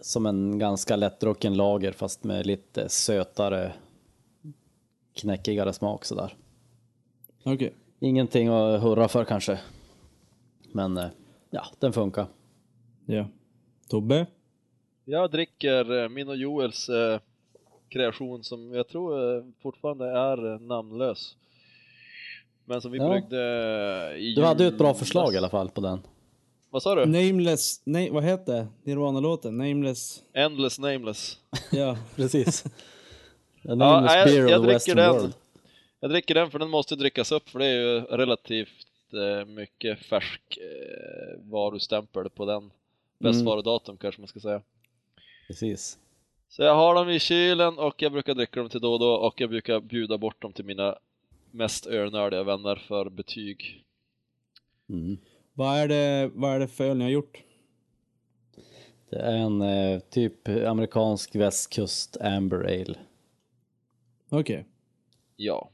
som 0.00 0.26
en 0.26 0.58
ganska 0.58 0.96
lättdrucken 0.96 1.56
lager 1.56 1.92
fast 1.92 2.24
med 2.24 2.46
lite 2.46 2.88
sötare 2.88 3.72
knäckigare 5.14 5.72
smak 5.72 6.04
sådär. 6.04 6.34
Okej. 7.44 7.74
Ingenting 8.00 8.48
att 8.48 8.82
hurra 8.82 9.08
för 9.08 9.24
kanske. 9.24 9.60
Men 10.72 10.96
eh, 10.96 11.06
ja, 11.50 11.64
den 11.78 11.92
funkar. 11.92 12.26
Ja. 13.06 13.26
Tobbe? 13.88 14.26
Jag 15.04 15.30
dricker 15.30 16.02
eh, 16.02 16.08
min 16.08 16.28
och 16.28 16.36
Joels 16.36 16.88
eh, 16.88 17.18
kreation 17.88 18.44
som 18.44 18.74
jag 18.74 18.88
tror 18.88 19.36
eh, 19.36 19.44
fortfarande 19.62 20.04
är 20.10 20.58
namnlös. 20.58 21.36
Men 22.64 22.80
som 22.80 22.92
vi 22.92 22.98
Ja. 22.98 23.08
bryggde 23.08 23.38
i 24.18 24.34
Du 24.34 24.42
hade 24.44 24.62
ju 24.64 24.68
ett 24.68 24.78
bra 24.78 24.94
förslag 24.94 25.34
i 25.34 25.36
alla 25.36 25.48
fall 25.48 25.70
på 25.70 25.80
den. 25.80 26.00
Vad 26.74 26.82
sa 26.82 26.94
du? 26.94 27.06
Nameless, 27.06 27.82
nej 27.84 28.10
vad 28.10 28.24
heter 28.24 28.66
Nirvana-låten? 28.82 29.56
Nameless, 29.56 30.22
Endless 30.32 30.78
nameless. 30.78 31.38
ja. 31.72 31.96
Precis. 32.16 32.64
Ja, 33.62 34.26
jag, 34.26 34.50
jag 34.50 34.62
dricker 34.62 34.94
den. 34.94 35.12
world. 35.12 35.32
Jag 36.00 36.10
dricker 36.10 36.34
den 36.34 36.50
för 36.50 36.58
den 36.58 36.70
måste 36.70 36.96
drickas 36.96 37.32
upp 37.32 37.48
för 37.48 37.58
det 37.58 37.66
är 37.66 37.74
ju 37.74 38.00
relativt 38.00 38.86
eh, 39.12 39.46
mycket 39.46 39.98
färsk 39.98 40.58
eh, 40.60 41.40
varustämpel 41.50 42.30
på 42.30 42.46
den. 42.46 42.70
Bästvarudatum 43.18 43.96
kanske 43.96 44.20
man 44.20 44.28
ska 44.28 44.40
säga. 44.40 44.62
Precis. 45.46 45.98
Så 46.48 46.62
jag 46.62 46.74
har 46.74 46.94
dem 46.94 47.10
i 47.10 47.18
kylen 47.18 47.78
och 47.78 48.02
jag 48.02 48.12
brukar 48.12 48.34
dricka 48.34 48.60
dem 48.60 48.68
till 48.68 48.80
då 48.80 48.92
och 48.92 49.00
då 49.00 49.14
och 49.14 49.40
jag 49.40 49.50
brukar 49.50 49.80
bjuda 49.80 50.18
bort 50.18 50.42
dem 50.42 50.52
till 50.52 50.64
mina 50.64 50.98
mest 51.50 51.86
ölnördiga 51.86 52.42
vänner 52.42 52.76
för 52.76 53.08
betyg. 53.08 53.84
Mm. 54.88 55.18
Vad 55.54 55.78
är 55.78 55.88
det, 55.88 56.30
vad 56.34 56.52
är 56.54 56.60
det 56.60 56.68
för 56.68 56.84
öl 56.84 56.96
ni 56.96 57.04
har 57.04 57.10
gjort? 57.10 57.42
Det 59.10 59.16
är 59.16 59.36
en 59.36 59.62
eh, 59.62 59.98
typ 60.00 60.48
amerikansk 60.48 61.36
västkust 61.36 62.16
amber 62.20 62.58
ale. 62.64 62.94
Okej, 64.30 64.66
Ja, 65.36 65.70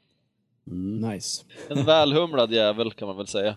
Mm. 0.66 1.10
nice. 1.10 1.44
en 1.70 1.84
välhumlad 1.84 2.52
jävel 2.52 2.92
kan 2.92 3.08
man 3.08 3.16
väl 3.16 3.26
säga. 3.26 3.56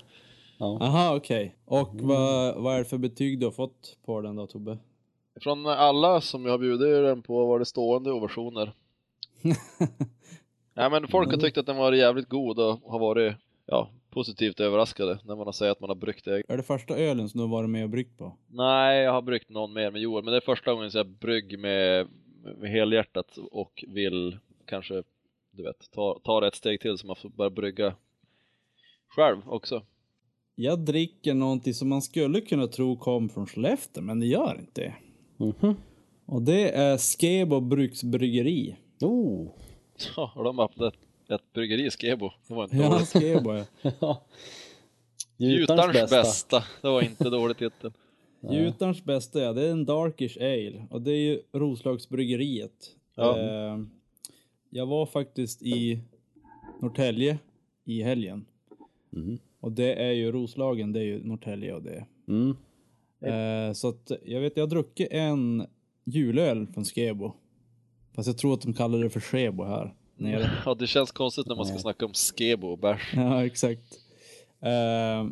Ja. 0.57 0.77
Aha, 0.81 1.15
okej. 1.15 1.55
Och 1.65 1.89
vad, 1.93 2.55
vad 2.63 2.73
är 2.75 2.79
det 2.79 2.85
för 2.85 2.97
betyg 2.97 3.39
du 3.39 3.45
har 3.45 3.51
fått 3.51 3.97
på 4.05 4.21
den 4.21 4.35
då 4.35 4.47
Tobbe? 4.47 4.77
Från 5.41 5.65
alla 5.67 6.21
som 6.21 6.45
jag 6.45 6.51
har 6.51 6.57
bjudit 6.57 6.79
den 7.05 7.21
på 7.21 7.45
var 7.45 7.59
det 7.59 7.65
stående 7.65 8.11
ovationer. 8.11 8.73
Ja 10.75 10.89
men 10.89 11.07
folk 11.07 11.31
har 11.31 11.37
tyckt 11.37 11.57
att 11.57 11.65
den 11.65 11.77
var 11.77 11.93
jävligt 11.93 12.29
god 12.29 12.59
och 12.59 12.79
har 12.91 12.99
varit 12.99 13.35
ja, 13.65 13.89
positivt 14.13 14.59
överraskade 14.59 15.19
när 15.23 15.35
man 15.35 15.45
har 15.45 15.51
sagt 15.51 15.71
att 15.71 15.79
man 15.79 15.89
har 15.89 15.95
bryggt 15.95 16.25
det. 16.25 16.43
Är 16.47 16.57
det 16.57 16.63
första 16.63 16.97
ölen 16.97 17.29
som 17.29 17.37
du 17.37 17.43
har 17.43 17.51
varit 17.51 17.69
med 17.69 17.83
och 17.83 17.89
bryggt 17.89 18.17
på? 18.17 18.37
Nej, 18.47 19.03
jag 19.03 19.11
har 19.11 19.21
bryggt 19.21 19.49
någon 19.49 19.73
mer 19.73 19.91
med 19.91 20.01
Joel, 20.01 20.23
men 20.23 20.31
det 20.31 20.37
är 20.37 20.41
första 20.41 20.73
gången 20.73 20.91
som 20.91 20.97
jag 20.97 21.07
brygg 21.07 21.59
med, 21.59 22.07
med 22.57 22.71
helhjärtat 22.71 23.37
och 23.51 23.85
vill 23.87 24.37
kanske, 24.65 25.03
du 25.51 25.63
vet, 25.63 25.91
ta, 25.91 26.19
ta 26.23 26.39
det 26.39 26.47
ett 26.47 26.55
steg 26.55 26.81
till 26.81 26.97
så 26.97 27.07
man 27.07 27.15
får 27.15 27.29
börja 27.29 27.49
brygga 27.49 27.95
själv 29.07 29.37
också. 29.45 29.81
Jag 30.55 30.79
dricker 30.79 31.33
någonting 31.33 31.73
som 31.73 31.89
man 31.89 32.01
skulle 32.01 32.41
kunna 32.41 32.67
tro 32.67 32.97
kom 32.97 33.29
från 33.29 33.47
Skellefteå, 33.47 34.03
men 34.03 34.19
det 34.19 34.25
gör 34.25 34.59
inte 34.59 34.81
det. 34.81 34.93
Mhm. 35.37 35.75
Och 36.25 36.41
det 36.41 36.69
är 36.69 36.97
Skebo 36.97 37.61
Bruksbryggeri. 37.61 38.75
Oh. 39.01 39.47
Ja, 40.15 40.31
och 40.35 40.43
de 40.43 40.57
har 40.57 40.65
öppnat 40.65 40.93
ett, 41.35 41.53
bryggeri 41.53 41.85
i 41.85 41.89
Skebo. 41.91 42.31
Det 42.47 42.53
var 42.53 42.63
inte 42.63 42.77
Ja, 42.77 42.89
dåligt. 42.89 43.09
Skebo 43.09 43.53
ja. 43.53 43.65
Ja. 43.99 44.23
Gjutarens 45.37 46.11
bästa. 46.11 46.63
Det 46.81 46.87
var 46.87 47.01
inte 47.01 47.29
dålig 47.29 47.57
titel. 47.57 47.91
Jutarns 48.51 49.03
bästa 49.03 49.41
ja, 49.41 49.53
det 49.53 49.67
är 49.67 49.71
en 49.71 49.85
Darkish 49.85 50.37
Ale. 50.37 50.87
Och 50.89 51.01
det 51.01 51.11
är 51.11 51.17
ju 51.17 51.41
Roslagsbryggeriet. 51.51 52.95
Ja. 53.15 53.39
Eh, 53.39 53.79
jag 54.69 54.85
var 54.85 55.05
faktiskt 55.05 55.61
i 55.61 55.99
Norrtälje 56.81 57.39
i 57.85 58.03
helgen. 58.03 58.45
Mm. 59.13 59.39
Och 59.59 59.71
det 59.71 59.93
är 59.93 60.11
ju 60.11 60.31
Roslagen, 60.31 60.93
det 60.93 60.99
är 60.99 61.03
ju 61.03 61.23
Norrtälje 61.23 61.73
och 61.73 61.83
det. 61.83 62.05
Mm. 62.27 62.55
Eh, 63.21 63.73
så 63.73 63.89
att 63.89 64.11
jag 64.25 64.41
vet, 64.41 64.57
jag 64.57 64.63
har 64.63 64.69
druckit 64.69 65.07
en 65.11 65.65
julöl 66.03 66.67
från 66.67 66.85
Skebo. 66.85 67.33
Fast 68.15 68.27
jag 68.27 68.37
tror 68.37 68.53
att 68.53 68.61
de 68.61 68.73
kallar 68.73 68.99
det 68.99 69.09
för 69.09 69.19
Skebo 69.19 69.63
här 69.63 69.93
nere. 70.23 70.51
Ja, 70.65 70.73
det 70.73 70.87
känns 70.87 71.11
konstigt 71.11 71.47
när 71.47 71.55
man 71.55 71.65
ska 71.65 71.77
snacka 71.77 72.05
om 72.05 72.13
Skebo 72.13 72.67
och 72.67 72.77
bärs. 72.77 73.13
Ja, 73.15 73.45
exakt. 73.45 73.99
Eh, 74.59 75.27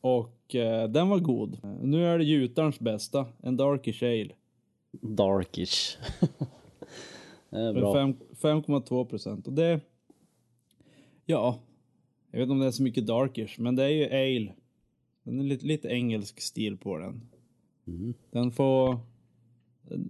och 0.00 0.54
eh, 0.54 0.88
den 0.88 1.08
var 1.08 1.18
god. 1.18 1.58
Nu 1.82 2.06
är 2.06 2.18
det 2.18 2.24
Jutarns 2.24 2.80
bästa, 2.80 3.26
en 3.42 3.56
Darkish 3.56 4.02
Ale. 4.02 4.30
Darkish. 4.92 5.98
bra. 7.50 7.94
fem- 7.94 8.16
5,2 8.40 9.04
procent. 9.04 9.46
Och 9.46 9.52
det... 9.52 9.80
Ja, 11.26 11.58
jag 12.30 12.38
vet 12.38 12.42
inte 12.42 12.52
om 12.52 12.58
det 12.58 12.66
är 12.66 12.70
så 12.70 12.82
mycket 12.82 13.06
Darkish, 13.06 13.58
men 13.58 13.76
det 13.76 13.84
är 13.84 13.88
ju 13.88 14.04
Ale. 14.04 14.52
Den 15.22 15.40
är 15.40 15.44
lite, 15.44 15.66
lite 15.66 15.88
engelsk 15.88 16.40
stil 16.40 16.76
på 16.76 16.98
den. 16.98 17.20
Mm. 17.86 18.14
Den 18.30 18.50
får... 18.50 18.98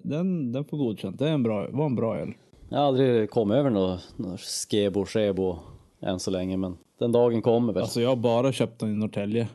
Den, 0.02 0.52
den 0.52 0.64
får 0.64 0.78
godkänt. 0.78 1.18
Det 1.18 1.28
är 1.28 1.32
en 1.32 1.42
bra, 1.42 1.70
var 1.70 1.86
en 1.86 1.94
bra 1.94 2.18
öl. 2.18 2.34
Jag 2.70 2.78
har 2.78 2.84
aldrig 2.84 3.30
kommit 3.30 3.54
över 3.54 3.70
något, 3.70 4.18
något 4.18 4.40
skebo, 4.40 5.06
skebo 5.06 5.58
än 6.00 6.20
så 6.20 6.30
länge, 6.30 6.56
men 6.56 6.78
den 6.98 7.12
dagen 7.12 7.42
kommer 7.42 7.72
väl. 7.72 7.82
Alltså 7.82 8.00
jag 8.00 8.08
har 8.08 8.16
bara 8.16 8.52
köpt 8.52 8.80
den 8.80 8.92
i 8.92 8.96
Norrtälje. 8.96 9.48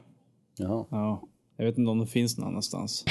Jaha. 0.57 0.85
Ja, 0.91 1.21
jag 1.57 1.65
vet 1.65 1.77
inte 1.77 1.91
om 1.91 1.97
den 1.97 2.07
finns 2.07 2.37
någon 2.37 2.47
annanstans. 2.47 3.05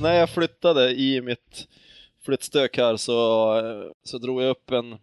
När 0.00 0.14
jag 0.14 0.30
flyttade 0.30 0.90
i 0.90 1.20
mitt 1.20 1.68
flyttstök 2.24 2.76
här 2.76 2.96
så, 2.96 3.92
så 4.04 4.18
drog 4.18 4.42
jag 4.42 4.50
upp 4.50 4.70
en 4.70 4.96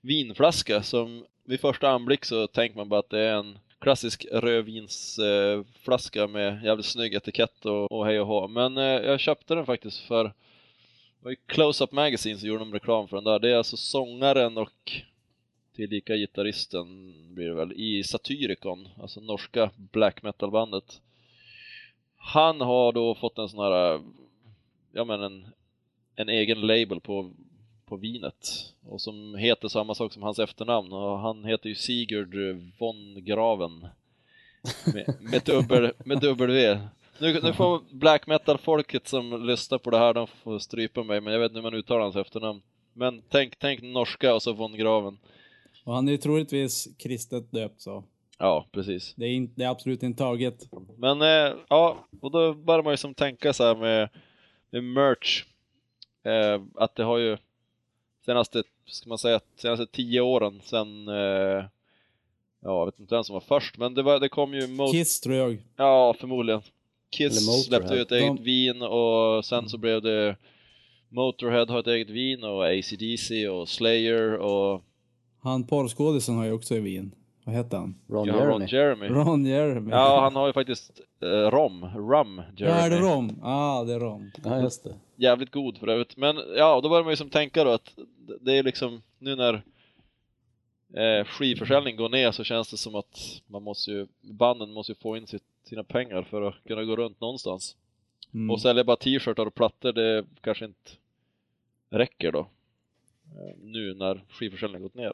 vinflaska 0.00 0.82
som 0.82 1.24
vid 1.46 1.60
första 1.60 1.88
anblick 1.90 2.24
så 2.24 2.46
tänker 2.46 2.76
man 2.76 2.88
bara 2.88 3.00
att 3.00 3.10
det 3.10 3.20
är 3.20 3.34
en 3.36 3.58
klassisk 3.80 4.26
rödvinsflaska 4.32 6.26
med 6.26 6.64
jävligt 6.64 6.86
snygg 6.86 7.14
etikett 7.14 7.66
och, 7.66 7.92
och 7.92 8.06
hej 8.06 8.20
och 8.20 8.26
hå. 8.26 8.48
Men 8.48 8.78
eh, 8.78 8.84
jag 8.84 9.20
köpte 9.20 9.54
den 9.54 9.66
faktiskt 9.66 9.98
för 9.98 10.32
var 11.24 11.30
ju 11.30 11.36
Close-Up 11.46 11.92
Magazine 11.92 12.38
som 12.38 12.48
gjorde 12.48 12.64
de 12.64 12.72
reklam 12.72 13.08
för 13.08 13.16
den 13.16 13.24
där. 13.24 13.38
Det 13.38 13.50
är 13.50 13.56
alltså 13.56 13.76
sångaren 13.76 14.58
och 14.58 14.92
tillika 15.76 16.16
gitarristen 16.16 17.14
blir 17.34 17.46
det 17.46 17.54
väl 17.54 17.72
i 17.72 18.04
Satyricon, 18.04 18.88
alltså 19.00 19.20
norska 19.20 19.70
black 19.76 20.22
metal 20.22 20.50
bandet. 20.50 21.00
Han 22.16 22.60
har 22.60 22.92
då 22.92 23.14
fått 23.14 23.38
en 23.38 23.48
sån 23.48 23.60
här, 23.60 24.00
ja 24.92 25.04
men 25.04 25.22
en, 25.22 25.46
en 26.16 26.28
egen 26.28 26.60
label 26.60 27.00
på, 27.00 27.30
på 27.86 27.96
vinet 27.96 28.72
och 28.88 29.00
som 29.00 29.34
heter 29.34 29.68
samma 29.68 29.94
sak 29.94 30.12
som 30.12 30.22
hans 30.22 30.38
efternamn 30.38 30.92
och 30.92 31.18
han 31.18 31.44
heter 31.44 31.68
ju 31.68 31.74
Sigurd 31.74 32.34
von 32.78 33.24
Graven 33.24 33.86
med, 34.94 35.14
med, 35.20 35.42
dubbel, 35.44 35.92
med 36.04 36.20
W. 36.20 36.78
Nu, 37.18 37.40
nu 37.42 37.52
får 37.52 37.80
black 37.90 38.26
metal-folket 38.26 39.08
som 39.08 39.46
lyssnar 39.46 39.78
på 39.78 39.90
det 39.90 39.98
här, 39.98 40.14
de 40.14 40.26
får 40.26 40.58
strypa 40.58 41.02
mig, 41.02 41.20
men 41.20 41.32
jag 41.32 41.40
vet 41.40 41.50
inte 41.50 41.58
hur 41.58 41.62
man 41.62 41.74
uttalar 41.74 42.00
hans 42.00 42.16
efternamn. 42.16 42.62
Men 42.92 43.22
tänk, 43.28 43.58
tänk 43.58 43.82
norska 43.82 44.34
och 44.34 44.42
så 44.42 44.52
von 44.52 44.76
Graven. 44.76 45.18
Och 45.84 45.94
han 45.94 46.08
är 46.08 46.12
ju 46.12 46.18
troligtvis 46.18 46.88
kristet 46.98 47.52
döpt 47.52 47.80
så. 47.80 48.04
Ja, 48.38 48.66
precis. 48.72 49.14
Det 49.16 49.24
är, 49.24 49.30
in, 49.30 49.52
det 49.54 49.64
är 49.64 49.68
absolut 49.68 50.02
inte 50.02 50.18
taget. 50.18 50.68
Men 50.96 51.22
eh, 51.22 51.52
ja, 51.68 52.06
och 52.20 52.30
då 52.30 52.54
börjar 52.54 52.82
man 52.82 52.92
ju 52.92 52.96
som 52.96 53.14
tänka 53.14 53.52
så 53.52 53.64
här 53.64 53.74
med, 53.74 54.08
med 54.70 54.84
merch. 54.84 55.44
Eh, 56.24 56.62
att 56.74 56.94
det 56.94 57.04
har 57.04 57.18
ju 57.18 57.36
senaste, 58.26 58.62
ska 58.86 59.08
man 59.08 59.18
säga, 59.18 59.40
senaste 59.56 59.86
tio 59.86 60.20
åren 60.20 60.60
sen, 60.64 61.08
eh, 61.08 61.14
ja, 61.14 61.68
jag 62.60 62.86
vet 62.86 62.98
inte 63.00 63.14
vem 63.14 63.24
som 63.24 63.34
var 63.34 63.40
först, 63.40 63.78
men 63.78 63.94
det, 63.94 64.02
var, 64.02 64.20
det 64.20 64.28
kom 64.28 64.54
ju 64.54 64.60
Mo- 64.60 64.92
Kiss 64.92 65.20
tror 65.20 65.34
jag. 65.36 65.62
Ja, 65.76 66.14
förmodligen. 66.20 66.62
Kiss 67.16 67.46
Motorhead. 67.46 67.62
släppte 67.64 67.94
ju 67.94 68.00
ett 68.00 68.12
eget 68.12 68.36
De- 68.36 68.42
vin 68.42 68.82
och 68.82 69.44
sen 69.44 69.68
så 69.68 69.78
blev 69.78 70.02
det 70.02 70.36
Motorhead 71.08 71.66
har 71.68 71.78
ett 71.80 71.86
eget 71.86 72.10
vin 72.10 72.44
och 72.44 72.64
AC/DC 72.66 73.48
och 73.48 73.68
Slayer 73.68 74.36
och 74.38 74.82
Han 75.42 75.66
porrskådisen 75.66 76.36
har 76.36 76.44
ju 76.44 76.52
också 76.52 76.74
i 76.74 76.80
Wien. 76.80 77.14
Vad 77.44 77.54
heter 77.54 77.76
han? 77.76 77.94
Ron 78.08 78.26
ja, 78.28 78.34
Jeremy. 78.34 78.50
Ron 78.52 78.66
Jeremy. 78.66 79.08
Ron 79.08 79.46
Jeremy. 79.46 79.90
Ja, 79.90 80.20
han 80.20 80.36
har 80.36 80.46
ju 80.46 80.52
faktiskt 80.52 81.00
eh, 81.22 81.26
rom, 81.28 81.84
rum 81.84 82.42
Ja, 82.56 82.66
Jeremy. 82.66 82.80
är 82.80 82.90
det 82.90 82.96
Rom? 82.96 83.38
Ja, 83.42 83.48
ah, 83.78 83.84
det 83.84 83.92
är 83.94 84.00
Rom. 84.00 84.30
Ja, 84.44 84.62
just 84.62 84.84
det. 84.84 84.94
jävligt 85.16 85.50
god 85.50 85.78
för 85.78 85.88
övrigt. 85.88 86.16
Men 86.16 86.36
ja, 86.56 86.80
då 86.80 86.88
börjar 86.88 87.02
man 87.04 87.12
ju 87.12 87.16
som 87.16 87.30
tänka 87.30 87.64
då 87.64 87.70
att 87.70 87.92
det 88.40 88.58
är 88.58 88.62
liksom 88.62 89.02
nu 89.18 89.36
när 89.36 89.54
eh, 90.96 91.24
skivförsäljning 91.24 91.96
går 91.96 92.08
ner 92.08 92.32
så 92.32 92.44
känns 92.44 92.70
det 92.70 92.76
som 92.76 92.94
att 92.94 93.18
man 93.46 93.62
måste 93.62 93.90
ju, 93.90 94.06
banden 94.20 94.72
måste 94.72 94.92
ju 94.92 94.96
få 95.02 95.16
in 95.16 95.26
sitt, 95.26 95.42
sina 95.64 95.84
pengar 95.84 96.22
för 96.22 96.42
att 96.42 96.54
kunna 96.66 96.84
gå 96.84 96.96
runt 96.96 97.20
någonstans. 97.20 97.76
Mm. 98.34 98.50
Och 98.50 98.60
sälja 98.60 98.84
bara 98.84 98.96
t-shirtar 98.96 99.46
och 99.46 99.54
plattor, 99.54 99.92
det 99.92 100.24
kanske 100.40 100.64
inte 100.64 100.90
räcker 101.90 102.32
då. 102.32 102.38
Eh, 102.38 103.56
nu 103.62 103.94
när 103.94 104.24
skivförsäljningen 104.28 104.82
gått 104.82 104.94
ner. 104.94 105.12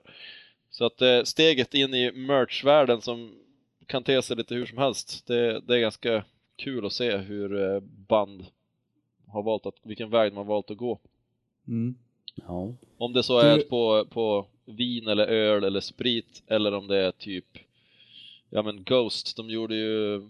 Så 0.71 0.85
att 0.85 1.03
eh, 1.03 1.23
steget 1.23 1.75
in 1.75 1.95
i 1.95 2.13
merchvärlden 2.13 3.01
som 3.01 3.35
kan 3.87 4.03
te 4.03 4.23
sig 4.23 4.37
lite 4.37 4.55
hur 4.55 4.67
som 4.67 4.79
helst, 4.79 5.27
det, 5.27 5.61
det 5.61 5.75
är 5.75 5.81
ganska 5.81 6.25
kul 6.57 6.87
att 6.87 6.93
se 6.93 7.17
hur 7.17 7.63
eh, 7.75 7.81
band 7.81 8.47
har 9.27 9.43
valt 9.43 9.67
att, 9.67 9.75
vilken 9.83 10.11
väg 10.11 10.33
har 10.35 10.45
valt 10.45 10.71
att 10.71 10.77
gå. 10.77 10.99
Mm. 11.69 11.95
Ja. 12.35 12.75
Om 12.97 13.13
det 13.13 13.23
så 13.23 13.39
är 13.39 13.57
Du- 13.57 13.63
på, 13.63 14.07
på 14.11 14.47
vin 14.65 15.09
eller 15.09 15.27
öl 15.27 15.65
eller 15.65 15.81
sprit 15.81 16.43
eller 16.47 16.73
om 16.75 16.87
det 16.87 16.97
är 16.99 17.11
typ 17.13 17.47
Ja 18.51 18.63
men 18.63 18.85
Ghost, 18.85 19.37
de 19.37 19.51
gjorde 19.51 19.75
ju 19.77 20.23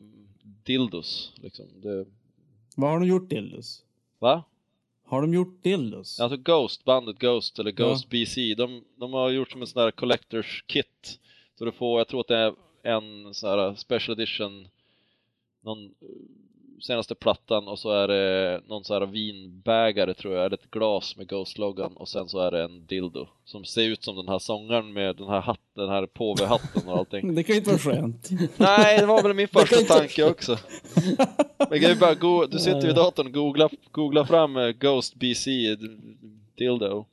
dildos 0.65 1.33
liksom. 1.37 1.67
Det, 1.83 2.07
Vad 2.77 2.91
har 2.91 3.01
de 3.01 3.09
gjort 3.09 3.31
dildos? 3.31 3.83
va? 4.19 4.45
Har 5.05 5.21
de 5.21 5.35
gjort 5.35 5.63
dildos? 5.63 6.21
Alltså 6.21 6.37
Ghost, 6.37 6.85
bandet 6.85 7.19
Ghost 7.19 7.59
eller 7.59 7.75
Ja. 7.77 7.89
Ghost 7.89 8.09
BC, 8.09 8.55
de, 8.55 8.85
de 8.97 9.13
har 9.13 9.31
gjort 9.31 9.51
som 9.51 9.61
en 9.61 9.67
sån 9.67 9.83
där 9.83 9.91
collectors 9.91 10.65
kit. 10.67 11.19
Så 11.59 11.65
du 11.65 11.73
får, 11.73 12.01
jag 12.01 12.09
tror 12.09 12.21
att 12.21 12.29
det 12.29 12.37
är 12.37 12.55
en 12.83 13.35
sån 13.35 13.51
här 13.51 13.75
special 13.75 14.19
edition, 14.21 14.69
någon 15.61 15.95
senaste 16.81 17.15
plattan 17.15 17.69
och 17.69 17.79
så 17.79 17.91
är 17.91 18.09
det 18.09 18.61
någon 18.69 18.85
sån 18.85 18.99
här 19.03 19.07
vinbägare 19.07 20.15
tror 20.15 20.35
jag, 20.35 20.45
eller 20.47 20.57
ett 20.57 20.71
glas 20.71 21.17
med 21.17 21.29
Ghost-loggan 21.29 21.93
och 21.97 22.09
sen 22.09 22.29
så 22.29 22.39
är 22.41 22.51
det 22.51 22.63
en 22.63 22.87
dildo 22.87 23.29
som 23.45 23.65
ser 23.65 23.83
ut 23.83 24.05
som 24.05 24.17
den 24.17 24.29
här 24.29 24.39
sångaren 24.39 24.93
med 24.93 25.17
den 25.17 25.29
här 25.29 25.41
hatten, 25.41 25.63
den 25.75 25.89
här 25.89 26.07
påvehatten 26.07 26.89
och 26.89 26.99
allting. 26.99 27.35
Det 27.35 27.43
kan 27.43 27.55
ju 27.55 27.59
inte 27.59 27.71
vara 27.71 27.79
skönt. 27.81 28.29
Nej, 28.57 28.99
det 28.99 29.07
var 29.07 29.23
väl 29.23 29.35
min 29.35 29.49
första 29.53 29.95
tanke 29.95 30.25
också. 30.25 30.59
Men 31.71 31.81
kan 31.81 31.91
ju 31.91 31.97
bara 31.97 32.15
go- 32.15 32.47
du 32.47 32.59
sitter 32.59 32.87
vid 32.87 32.95
datorn 32.97 33.27
och 33.27 33.33
googla, 33.33 33.69
googla 33.91 34.27
fram 34.27 34.57
eh, 34.57 34.69
Ghost 34.69 35.15
BC 35.15 35.51
dildo. 36.59 37.05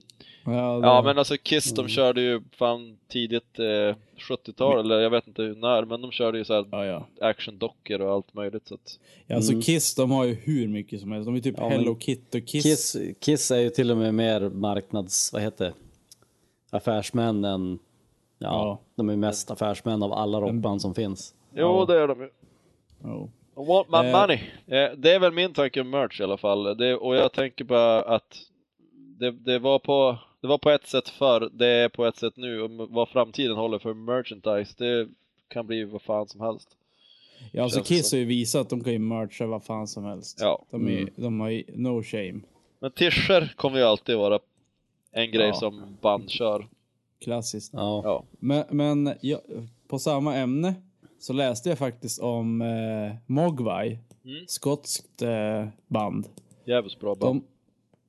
Ja, 0.56 0.80
det- 0.80 0.88
Ja 0.88 1.02
men 1.06 1.18
alltså 1.18 1.36
Kiss 1.38 1.74
de 1.74 1.88
körde 1.88 2.22
ju 2.22 2.42
fan 2.52 2.98
tidigt 3.08 3.60
eh, 3.60 3.96
70-tal 4.30 4.80
eller 4.80 5.00
jag 5.00 5.10
vet 5.10 5.28
inte 5.28 5.42
när 5.42 5.86
men 5.86 6.02
de 6.02 6.12
körde 6.12 6.38
ju 6.38 6.46
så 6.46 6.54
här 6.54 6.66
ja, 6.72 6.86
ja. 6.86 7.08
actiondockor 7.30 8.02
och 8.02 8.12
allt 8.14 8.34
möjligt 8.34 8.68
så 8.68 8.74
att 8.74 9.00
Ja, 9.28 9.36
Alltså 9.36 9.52
Mm. 9.52 9.62
Kiss, 9.62 9.96
de 9.96 10.12
har 10.12 10.26
ju 10.26 10.34
hur 10.34 10.68
mycket 10.68 11.00
som 11.02 11.12
helst. 11.12 11.26
De 11.26 11.36
är 11.36 11.40
typ 11.40 11.56
Ja, 11.58 11.70
men 11.70 11.72
Hello 11.80 11.98
Kitty 12.00 12.40
och 12.42 12.46
Kiss. 12.48 12.64
Kiss, 12.64 12.98
Kiss 13.20 13.52
är 13.52 13.60
ju 13.60 13.70
till 13.70 13.92
och 13.92 13.98
med 13.98 14.14
mer 14.14 14.50
marknads... 14.50 15.34
Vad 15.34 15.42
heter 15.42 15.66
det? 15.66 15.74
Affärsmän 16.78 17.46
än... 17.46 17.80
Ja, 18.40 18.48
Ja. 18.48 18.80
de 18.96 19.10
är 19.10 19.16
mest 19.16 19.52
affärsmän 19.52 20.04
av 20.04 20.14
alla 20.14 20.42
rockband 20.42 20.82
som 20.82 20.96
finns. 20.96 21.34
Jo 21.56 21.60
Ja. 21.62 21.86
det 21.94 22.02
är 22.02 22.08
de 22.08 22.20
ju. 22.22 22.30
Ja. 23.04 23.28
I 23.64 23.68
want 23.68 23.90
my 23.90 23.98
Eh. 24.10 24.22
money. 24.22 24.40
Eh, 24.68 24.98
det 24.98 25.12
är 25.14 25.20
väl 25.20 25.34
min 25.34 25.54
tanke 25.54 25.82
om 25.82 25.90
merch 25.90 26.20
i 26.20 26.24
alla 26.24 26.38
fall. 26.38 26.78
Det, 26.78 26.96
och 26.96 27.16
jag 27.16 27.34
tänker 27.34 27.66
bara 27.66 28.02
att 28.02 28.38
det, 29.20 29.32
det, 29.32 29.60
var 29.60 29.80
på, 29.80 30.18
det 30.42 30.48
var 30.48 30.58
på 30.58 30.70
ett 30.70 30.88
sätt 30.88 31.10
förr, 31.10 31.50
det 31.54 31.68
är 31.68 31.90
på 31.90 32.06
ett 32.06 32.16
sätt 32.18 32.34
nu. 32.38 32.62
Och 32.62 32.70
vad 32.90 33.10
framtiden 33.10 33.56
håller 33.56 33.80
för 33.80 33.94
merchandise, 33.94 34.74
det 34.78 35.08
kan 35.48 35.68
bli 35.68 35.84
vad 35.84 36.02
fan 36.02 36.28
som 36.28 36.42
helst. 36.42 36.70
Ja, 37.52 37.64
alltså 37.64 37.78
Känns 37.80 37.88
Kiss 37.88 38.10
så. 38.10 38.16
har 38.16 38.20
ju 38.20 38.26
visat 38.26 38.62
att 38.62 38.70
de 38.70 38.84
kan 38.84 38.94
ju 38.94 39.00
mercha 39.00 39.46
vad 39.46 39.64
fan 39.64 39.88
som 39.88 40.04
helst. 40.04 40.38
Ja. 40.42 40.66
De, 40.72 40.88
är, 40.88 40.92
Mm. 41.02 41.14
de 41.16 41.40
har 41.40 41.50
ju 41.50 41.64
no 41.76 42.04
shame. 42.04 42.40
Men 42.80 42.92
tischer 42.92 43.54
kommer 43.56 43.78
ju 43.78 43.84
alltid 43.84 44.18
vara 44.18 44.40
en 45.12 45.32
grej 45.32 45.48
Ja. 45.48 45.54
som 45.54 45.98
band 46.02 46.30
kör. 46.30 46.68
Klassiskt. 47.22 47.74
Ja. 47.74 48.02
Ja. 48.04 48.24
Men, 48.40 48.66
men 48.70 49.14
ja, 49.22 49.40
på 49.88 50.00
samma 50.00 50.36
ämne 50.36 50.74
så 51.20 51.34
läste 51.34 51.70
jag 51.70 51.78
faktiskt 51.78 52.20
om 52.20 52.62
eh, 52.62 53.16
Mogwai. 53.26 53.88
Mm. 54.26 54.46
Skotskt 54.48 55.22
eh, 55.22 55.68
band. 55.88 56.28
Jävligt 56.66 57.00
bra 57.00 57.16
band. 57.16 57.42
De, 57.42 57.48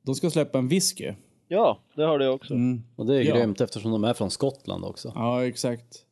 de 0.03 0.15
ska 0.15 0.31
släppa 0.31 0.59
en 0.59 0.69
whisky. 0.69 1.13
Ja, 1.49 1.79
det 1.95 2.03
hörde 2.07 2.25
jag 2.25 2.35
också. 2.35 2.55
Mm. 2.55 2.83
Och 2.97 3.07
det 3.07 3.17
är 3.17 3.23
Ja. 3.23 3.35
grymt 3.37 3.61
eftersom 3.61 3.93
de 3.93 4.05
är 4.05 4.15
från 4.15 4.31
Skottland 4.31 4.85
också. 4.85 5.13
Ja, 5.15 5.47
exakt. 5.47 6.05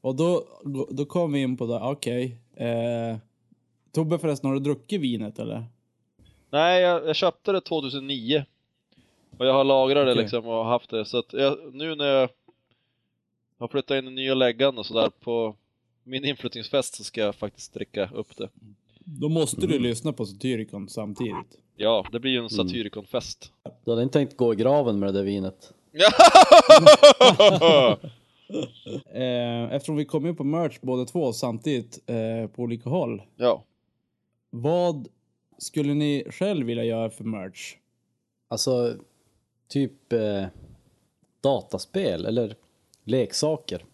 Och 0.00 0.14
då, 0.14 0.44
då 0.90 1.04
kom 1.04 1.32
vi 1.32 1.40
in 1.42 1.56
på 1.56 1.66
det, 1.66 1.80
okej. 1.80 2.36
Eh, 2.54 3.16
Tobbe 3.92 4.18
förresten, 4.18 4.48
har 4.50 4.54
du 4.54 4.60
druckit 4.60 5.00
vinet 5.00 5.38
eller? 5.38 5.64
Nej, 6.50 6.82
jag, 6.82 7.06
jag 7.08 7.16
köpte 7.16 7.52
det 7.52 7.60
2009. 7.60 8.44
Och 9.38 9.46
jag 9.46 9.52
har 9.52 9.64
lagrat 9.64 10.06
det 10.06 10.14
liksom 10.14 10.46
och 10.46 10.64
haft 10.64 10.90
det. 10.90 11.04
Så 11.04 11.18
att 11.18 11.32
jag, 11.32 11.74
nu 11.74 11.94
när 11.94 12.04
jag 12.06 12.28
har 13.58 13.68
flyttat 13.68 13.94
in 13.94 14.08
i 14.08 14.10
nya 14.10 14.34
läggan 14.34 14.78
och 14.78 14.86
sådär 14.86 15.10
på 15.20 15.56
min 16.04 16.24
inflyttningsfest 16.24 16.94
så 16.94 17.04
ska 17.04 17.20
jag 17.20 17.34
faktiskt 17.34 17.74
dricka 17.74 18.10
upp 18.14 18.36
det. 18.36 18.48
Då 18.98 19.28
måste 19.28 19.66
du 19.66 19.78
lyssna 19.78 20.12
på 20.12 20.26
Satyricon 20.26 20.88
samtidigt. 20.88 21.58
Ja, 21.76 22.06
det 22.12 22.20
blir 22.20 22.32
ju 22.32 22.38
en 22.38 22.50
Satyrikonfest. 22.50 23.52
Du 23.84 23.90
hade 23.90 24.02
inte 24.02 24.18
tänkt 24.18 24.36
gå 24.36 24.52
i 24.52 24.56
graven 24.56 24.98
med 24.98 25.08
det 25.08 25.12
där 25.18 25.24
vinet? 25.24 25.72
Eh, 29.14 29.72
eftersom 29.72 29.96
vi 29.96 30.04
kom 30.04 30.26
in 30.26 30.36
på 30.36 30.44
merch 30.44 30.78
båda 30.80 31.04
två 31.04 31.32
samtidigt 31.32 31.98
eh, 32.06 32.46
på 32.50 32.62
olika 32.62 32.90
håll. 32.90 33.22
ja. 33.36 33.64
Vad 34.50 35.08
skulle 35.58 35.94
ni 35.94 36.24
själv 36.30 36.66
vilja 36.66 36.84
göra 36.84 37.10
för 37.10 37.24
merch? 37.24 37.76
Alltså, 38.48 38.94
typ 39.68 40.12
eh, 40.12 40.44
dataspel 41.40 42.26
eller 42.26 42.54
leksaker. 43.04 43.84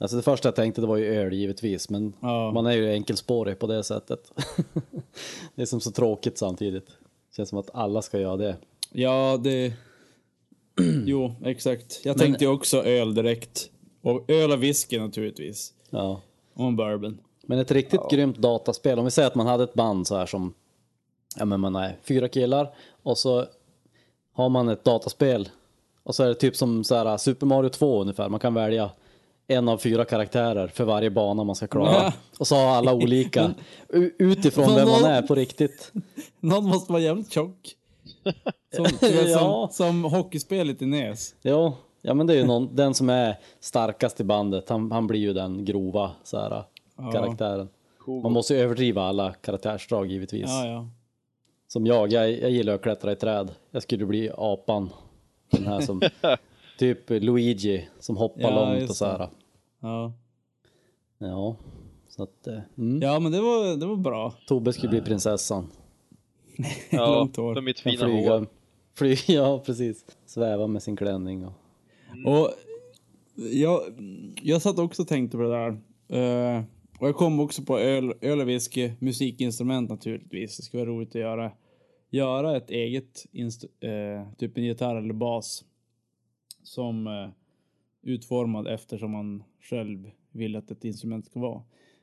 Alltså 0.00 0.16
det 0.16 0.22
första 0.22 0.48
jag 0.48 0.56
tänkte 0.56 0.80
det 0.80 0.86
var 0.86 0.96
ju 0.96 1.06
öl 1.14 1.32
givetvis, 1.32 1.90
men 1.90 2.12
Ja. 2.22 2.52
man 2.52 2.66
är 2.66 2.72
ju 2.72 2.90
enkelspårig 2.92 3.58
på 3.58 3.66
det 3.66 3.84
sättet. 3.84 4.32
det 5.54 5.62
är 5.62 5.66
som 5.66 5.80
så 5.80 5.90
tråkigt 5.90 6.38
samtidigt. 6.38 6.86
Känns 7.36 7.48
som 7.48 7.58
att 7.58 7.70
alla 7.74 8.02
ska 8.02 8.18
göra 8.18 8.36
det. 8.36 8.56
Ja, 8.92 9.40
det... 9.42 9.72
jo, 11.04 11.34
exakt. 11.44 12.00
Jag 12.04 12.18
tänkte 12.18 12.44
ju 12.44 12.50
också 12.50 12.82
öl 12.82 13.14
direkt. 13.14 13.70
Och 14.02 14.30
öl 14.30 14.52
och 14.52 14.62
whisky 14.62 14.98
naturligtvis. 14.98 15.72
Ja. 15.90 16.20
Och 16.54 16.66
en 16.66 16.76
bourbon. 16.76 17.18
Men 17.42 17.58
ett 17.58 17.70
riktigt 17.70 18.10
grymt 18.10 18.38
dataspel, 18.38 18.98
om 18.98 19.04
vi 19.04 19.10
säger 19.10 19.28
att 19.28 19.34
man 19.34 19.46
hade 19.46 19.64
ett 19.64 19.74
band 19.74 20.06
så 20.06 20.16
här 20.16 20.26
som, 20.26 20.54
ja 21.36 21.44
men 21.44 21.60
man 21.60 21.76
är 21.76 21.98
fyra 22.02 22.28
killar 22.28 22.74
och 23.02 23.18
så 23.18 23.46
har 24.32 24.48
man 24.48 24.68
ett 24.68 24.84
dataspel 24.84 25.48
och 26.02 26.14
så 26.14 26.22
är 26.22 26.28
det 26.28 26.34
typ 26.34 26.56
som 26.56 26.84
så 26.84 26.94
här 26.94 27.16
Super 27.16 27.46
Mario 27.46 27.68
2 27.68 28.00
ungefär, 28.00 28.28
man 28.28 28.40
kan 28.40 28.54
välja 28.54 28.90
en 29.48 29.68
av 29.68 29.78
fyra 29.78 30.04
karaktärer 30.04 30.68
för 30.68 30.84
varje 30.84 31.10
bana 31.10 31.44
man 31.44 31.56
ska 31.56 31.66
klara. 31.66 31.92
Ja. 31.92 32.12
Och 32.38 32.46
så 32.46 32.54
har 32.56 32.66
alla 32.66 32.94
olika, 32.94 33.54
utifrån 34.18 34.74
vem 34.74 34.88
man 34.88 35.04
är 35.04 35.22
på 35.22 35.34
riktigt. 35.34 35.92
Någon 36.40 36.64
måste 36.64 36.92
vara 36.92 37.02
jävligt 37.02 37.32
tjock. 37.32 37.74
Som, 38.76 38.86
Ja. 39.26 39.68
som, 39.70 40.02
som 40.02 40.04
hockeyspelet 40.04 40.82
i 40.82 40.86
NES. 40.86 41.34
Jo, 41.42 41.74
ja 42.02 42.14
men 42.14 42.26
det 42.26 42.32
är 42.32 42.36
ju 42.36 42.46
någon, 42.46 42.76
den 42.76 42.94
som 42.94 43.10
är 43.10 43.36
starkast 43.60 44.20
i 44.20 44.24
bandet, 44.24 44.68
han, 44.68 44.92
han 44.92 45.06
blir 45.06 45.20
ju 45.20 45.32
den 45.32 45.64
grova 45.64 46.10
så 46.24 46.38
här, 46.38 46.64
karaktären. 47.12 47.68
Man 48.22 48.32
måste 48.32 48.54
ju 48.54 48.60
överdriva 48.60 49.02
alla 49.02 49.32
karaktärsdrag 49.32 50.06
givetvis. 50.06 50.46
Ja, 50.46 50.66
ja. 50.66 50.88
Som 51.68 51.86
jag, 51.86 52.12
jag, 52.12 52.30
jag 52.30 52.50
gillar 52.50 52.74
att 52.74 52.82
klättra 52.82 53.12
i 53.12 53.16
träd. 53.16 53.50
Jag 53.70 53.82
skulle 53.82 54.06
bli 54.06 54.30
apan. 54.36 54.90
Den 55.50 55.66
här 55.66 55.80
som, 55.80 56.02
typ 56.78 57.10
Luigi 57.10 57.88
som 57.98 58.16
hoppar 58.16 58.40
Ja, 58.42 58.74
långt 58.74 58.90
och 58.90 58.96
så 58.96 59.04
här. 59.04 59.28
Ja, 59.80 60.12
Ja, 61.18 61.56
så 62.08 62.22
att, 62.22 62.46
eh, 62.46 62.58
mm. 62.78 63.02
ja 63.02 63.20
men 63.20 63.32
det 63.32 63.40
var, 63.40 63.76
det 63.76 63.86
var 63.86 63.96
bra. 63.96 64.34
Tobbe 64.46 64.72
skulle 64.72 64.88
bli 64.90 65.00
prinsessan. 65.00 65.66
ja 66.90 67.14
Långt 67.14 67.36
hår. 67.36 67.54
för 67.54 67.60
mitt 67.60 67.80
fina 67.80 68.04
flyga, 68.04 68.38
hår. 68.38 68.46
flyga, 68.94 69.18
ja 69.26 69.62
precis. 69.66 70.04
Sväva 70.26 70.66
med 70.66 70.82
sin 70.82 70.96
klänning 70.96 71.44
och... 71.44 71.52
Och 72.26 72.50
jag, 73.52 73.80
jag 74.42 74.62
satt 74.62 74.78
också 74.78 75.02
och 75.02 75.08
tänkte 75.08 75.36
på 75.36 75.42
det 75.42 75.48
där. 75.48 75.68
Eh, 76.58 76.62
och 76.98 77.08
jag 77.08 77.16
kom 77.16 77.40
också 77.40 77.62
på 77.62 77.78
öl, 77.78 78.14
öl 78.20 78.40
och 78.40 78.48
whisky, 78.48 78.90
musikinstrument 78.98 79.90
naturligtvis. 79.90 80.56
Det 80.56 80.62
skulle 80.62 80.84
vara 80.84 80.94
roligt 80.94 81.08
att 81.08 81.14
göra, 81.20 81.52
göra 82.10 82.56
ett 82.56 82.70
eget, 82.70 83.26
inst- 83.32 83.64
eh, 83.80 84.28
typ 84.38 84.58
en 84.58 84.64
gitarr 84.64 84.96
eller 84.96 85.14
bas. 85.14 85.64
Som 86.66 87.06
eh, 87.06 87.28
utformad 88.02 88.66
eftersom 88.68 89.10
man 89.10 89.42
själv 89.60 90.10
vill 90.32 90.56
att 90.56 90.70
ett 90.70 90.84
instrument 90.84 91.26
ska 91.26 91.40
vara. 91.40 91.62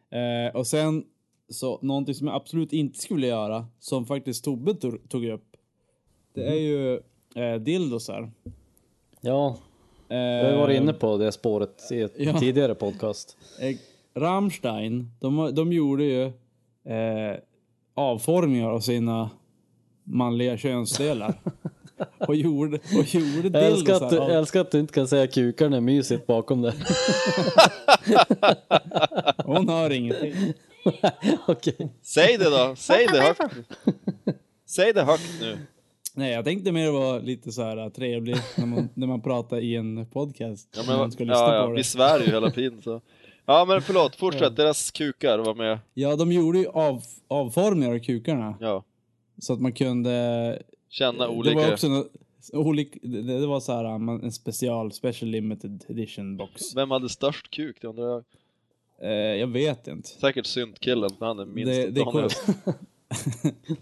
Eh, 0.10 0.56
och 0.56 0.68
sen 0.68 1.04
så 1.50 1.80
någonting 1.82 2.16
som 2.16 2.28
jag 2.28 2.36
absolut 2.36 2.74
inte 2.74 3.00
skulle 3.00 3.28
göra, 3.28 3.68
som 3.80 4.06
faktiskt 4.06 4.44
Tobbe 4.44 4.74
tog, 4.74 5.10
tog 5.10 5.26
upp. 5.26 5.58
Det 6.34 6.48
är 6.48 6.56
ju 6.60 7.00
eh, 7.36 7.56
dildosar. 7.62 8.32
Ja, 9.22 9.58
jag 10.08 10.52
har 10.52 10.58
varit 10.58 10.82
inne 10.82 10.94
på 10.94 11.18
det 11.18 11.32
spåret 11.32 11.92
i 11.92 12.02
ett 12.02 12.14
Ja. 12.18 12.40
tidigare 12.40 12.76
podcast. 12.76 13.38
Eh, 13.62 13.78
Rammstein, 14.22 15.12
de, 15.20 15.56
de 15.56 15.74
gjorde 15.74 16.04
ju 16.04 16.24
eh, 16.94 17.38
avformningar 17.94 18.70
av 18.70 18.80
sina 18.80 19.30
manliga 20.04 20.58
könsdelar. 20.58 21.34
och 22.28 22.36
gjorde, 22.36 22.80
och 22.98 23.16
gjorde 23.16 23.60
Jag 23.60 23.68
älskar, 23.68 23.94
att 23.94 24.10
du, 24.10 24.16
jag 24.16 24.32
älskar 24.32 24.62
att 24.62 24.72
du 24.72 24.80
inte 24.80 24.94
kan 24.94 25.08
säga 25.08 25.28
kukarna 25.28 25.78
är 25.78 25.82
mysigt 25.82 26.28
bakom 26.28 26.62
det. 26.62 26.74
Hon 29.46 29.70
hör 29.70 29.92
ingenting. 29.92 30.34
Okej. 31.48 31.90
Säg 32.02 32.38
det 32.38 32.50
då, 32.50 32.76
säg 32.76 33.08
det 33.08 33.22
högt. 33.22 33.42
Säg 34.66 34.94
det 34.94 35.04
högt 35.04 35.42
nu. 35.42 35.58
Nej, 36.16 36.32
jag 36.32 36.46
tänkte 36.46 36.72
mer 36.72 36.92
vara 36.92 37.20
lite 37.20 37.52
så 37.52 37.62
här 37.62 37.90
trevlig 37.90 38.36
när 38.58 38.66
man, 38.66 38.90
när 38.94 39.08
man 39.08 39.22
pratar 39.22 39.60
i 39.60 39.76
en 39.76 40.06
podcast. 40.06 40.70
Ja, 40.76 40.84
men, 40.88 40.98
man 40.98 41.12
ska 41.12 41.24
lyssna 41.24 41.36
ja, 41.36 41.56
ja, 41.56 41.64
på 41.64 41.70
det. 41.70 41.76
vi 41.76 41.84
svär 41.84 42.20
ju 42.20 42.26
hela 42.26 42.52
tiden 42.52 42.82
så. 42.82 43.02
Ja 43.46 43.66
men 43.66 43.82
förlåt, 43.82 44.16
fortsätt. 44.16 44.56
Deras 44.56 44.92
kukar 44.92 45.40
var 45.40 45.56
med. 45.56 45.80
Ja, 45.94 46.16
de 46.16 46.32
gjorde 46.32 46.60
ju 46.60 46.68
av, 46.68 47.02
avformningar 47.28 47.94
av 47.94 48.00
kukarna. 48.00 48.58
Ja. 48.60 48.84
Så 49.38 49.54
att 49.54 49.62
man 49.62 49.72
kunde... 49.72 50.62
Känna 50.94 51.24
Det 51.24 51.30
olika. 51.30 51.56
var 51.56 51.72
också 51.74 51.88
nå- 51.88 52.08
Olik, 52.54 52.98
det, 53.02 53.22
det 53.22 53.48
var 53.48 53.60
så 53.60 53.72
här 53.74 53.98
man- 53.98 54.24
en 54.24 54.32
special, 54.32 54.92
special 54.92 55.32
limited 55.32 55.86
edition 55.90 56.38
box. 56.38 56.76
Vem 56.76 56.92
hade 56.92 57.10
störst 57.10 57.52
kuk? 57.52 57.78
Det 57.82 57.88
undrar 57.88 58.08
jag. 58.08 58.24
Eh, 59.02 59.12
jag 59.40 59.48
vet 59.48 59.88
inte. 59.88 60.10
Säkert 60.10 60.46
syntkillen, 60.46 61.10
för 61.20 61.26
han 61.26 61.40
är 61.40 61.46
minst 61.46 61.72
Det, 61.74 61.90
det, 61.90 62.04
går, 62.04 62.22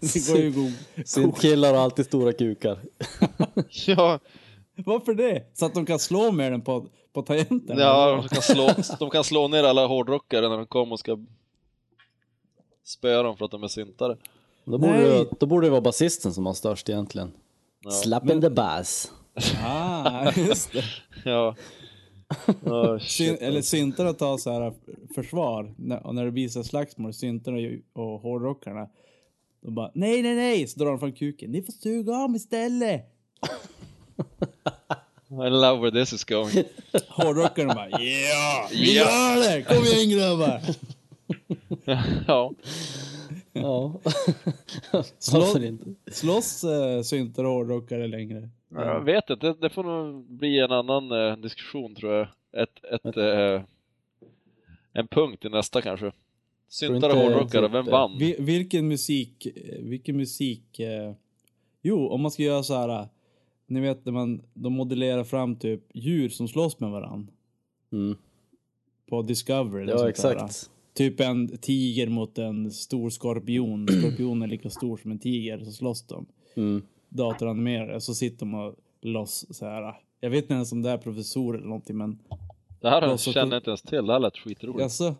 det 0.00 0.28
går 0.32 0.38
ju 0.40 0.50
god. 0.52 0.72
Syntkillar 1.06 1.74
har 1.74 1.80
alltid 1.80 2.04
stora 2.06 2.32
kukar. 2.32 2.78
Ja, 3.86 4.18
Varför 4.76 5.14
det? 5.14 5.50
Så 5.54 5.66
att 5.66 5.74
de 5.74 5.86
kan 5.86 5.98
slå 5.98 6.32
med 6.32 6.52
den 6.52 6.60
på, 6.60 6.86
på 7.12 7.22
tangenten? 7.22 7.78
ja 7.78 8.10
de, 8.16 8.28
kan 8.28 8.42
slå, 8.42 8.70
de 8.98 9.10
kan 9.10 9.24
slå 9.24 9.48
ner 9.48 9.64
alla 9.64 9.86
hårdrockare 9.86 10.48
när 10.48 10.56
de 10.56 10.66
kommer 10.66 10.92
och 10.92 11.00
ska 11.00 11.18
spöa 12.84 13.22
dem 13.22 13.36
för 13.36 13.44
att 13.44 13.50
de 13.50 13.62
är 13.62 13.68
syntare. 13.68 14.16
Då 14.64 14.78
borde, 14.78 14.92
Nej. 14.92 15.02
det, 15.08 15.26
då 15.40 15.46
borde 15.46 15.66
det 15.66 15.70
vara 15.70 15.80
basisten 15.80 16.32
som 16.34 16.46
har 16.46 16.54
störst 16.54 16.88
egentligen. 16.88 17.32
Slap 18.02 18.30
in 18.30 18.40
the 18.40 18.50
bass. 18.50 19.12
Ah, 19.64 20.32
just 20.36 20.72
det. 20.72 20.84
Ja. 21.24 21.56
Oh, 22.64 22.98
Syn, 22.98 23.36
eller 23.40 23.62
syntarna 23.62 24.12
tar 24.12 24.38
så 24.38 24.50
här 24.52 24.72
försvar. 25.14 25.74
När, 25.78 26.06
och 26.06 26.14
när 26.14 26.24
det 26.24 26.30
blir 26.30 26.48
så 26.48 26.58
här 26.58 26.64
slagsmål, 26.64 27.14
syntarna 27.14 27.58
och, 27.92 28.20
hårdrockarna. 28.20 28.88
De 29.62 29.74
bara 29.74 29.90
nej, 29.94 30.22
nej, 30.22 30.34
nej, 30.34 30.66
så 30.66 30.78
drar 30.78 30.86
de 30.90 30.98
fram 30.98 31.12
kuken. 31.12 31.50
Ni 31.50 31.62
får 31.62 31.72
suga 31.72 32.28
mig 32.28 32.36
istället. 32.36 33.02
I 35.30 35.50
love 35.50 35.80
where 35.80 35.90
this 36.04 36.12
is 36.12 36.24
going. 36.24 36.64
Hårdrockarna 37.08 37.74
bara 37.74 37.90
ja, 37.90 38.68
vi 38.70 38.96
Ja. 38.96 39.04
gör 39.04 39.50
det! 39.50 39.62
Kom 39.62 39.84
igen 39.84 40.10
grabbar! 40.18 40.60
ja. 42.26 42.52
Ja. 43.52 44.00
Slå-? 45.18 45.78
Slåss 46.06 46.64
äh, 46.64 47.02
syntar 47.02 47.44
och 47.44 47.50
hårdrockare 47.50 48.06
längre? 48.06 48.48
Jag 48.74 49.04
vet 49.04 49.30
inte, 49.30 49.46
det, 49.46 49.54
det 49.60 49.70
får 49.70 49.84
nog 49.84 50.24
bli 50.24 50.58
en 50.58 50.72
annan 50.72 51.10
eh, 51.12 51.36
diskussion 51.36 51.94
tror 51.94 52.12
jag. 52.12 52.28
Ett, 52.52 52.84
ett, 52.84 53.16
eh, 53.16 53.62
en 54.92 55.08
punkt 55.08 55.44
i 55.44 55.48
nästa 55.48 55.82
kanske. 55.82 56.12
Syntare 56.68 57.12
och 57.12 57.18
hårdrockare, 57.18 57.68
vem 57.68 57.86
vann? 57.86 58.18
Vi, 58.18 58.36
vilken 58.38 58.88
musik, 58.88 59.48
vilken 59.80 60.16
musik... 60.16 60.80
Eh, 60.80 61.12
jo, 61.82 62.08
om 62.08 62.22
man 62.22 62.30
ska 62.30 62.42
göra 62.42 62.62
så 62.62 62.74
här... 62.74 63.08
Ni 63.66 63.80
vet 63.80 64.04
när 64.04 64.12
man, 64.12 64.42
de 64.54 64.72
modellerar 64.72 65.24
fram 65.24 65.56
typ 65.56 65.80
djur 65.94 66.28
som 66.28 66.48
slåss 66.48 66.80
med 66.80 66.90
varann. 66.90 67.30
Mm. 67.92 68.16
På 69.08 69.22
Discovery. 69.22 69.90
Ja, 69.90 69.98
sånt 69.98 70.38
där. 70.38 70.48
Typ 70.94 71.20
en 71.20 71.58
tiger 71.58 72.06
mot 72.08 72.38
en 72.38 72.70
stor 72.70 73.10
skorpion. 73.10 73.88
Skorpionen 74.00 74.42
är 74.42 74.46
lika 74.46 74.70
stor 74.70 74.96
som 74.96 75.10
en 75.10 75.18
tiger, 75.18 75.64
så 75.64 75.72
slåss 75.72 76.02
de. 76.06 76.26
Mm. 76.56 76.82
Datoranimerade, 77.08 78.00
så 78.00 78.14
sitter 78.14 78.38
de 78.38 78.54
och 78.54 78.74
loss 79.02 79.46
så 79.50 79.66
här. 79.66 79.94
Jag 80.20 80.30
vet 80.30 80.44
inte 80.44 80.54
ens 80.54 80.72
om 80.72 80.82
det 80.82 80.90
är 80.90 80.98
professor 80.98 81.56
eller 81.56 81.66
någonting, 81.66 81.96
men 81.96 82.18
Det 82.80 82.90
här 82.90 83.02
Ja, 83.02 83.16
så- 83.18 83.32
känner 83.32 83.52
jag 83.52 83.60
inte 83.60 83.70
ens 83.70 83.82
till, 83.82 84.06
det 84.06 84.12
här 84.12 84.20
lät 84.20 84.36
skitroligt. 84.38 84.82
alltså. 84.82 85.14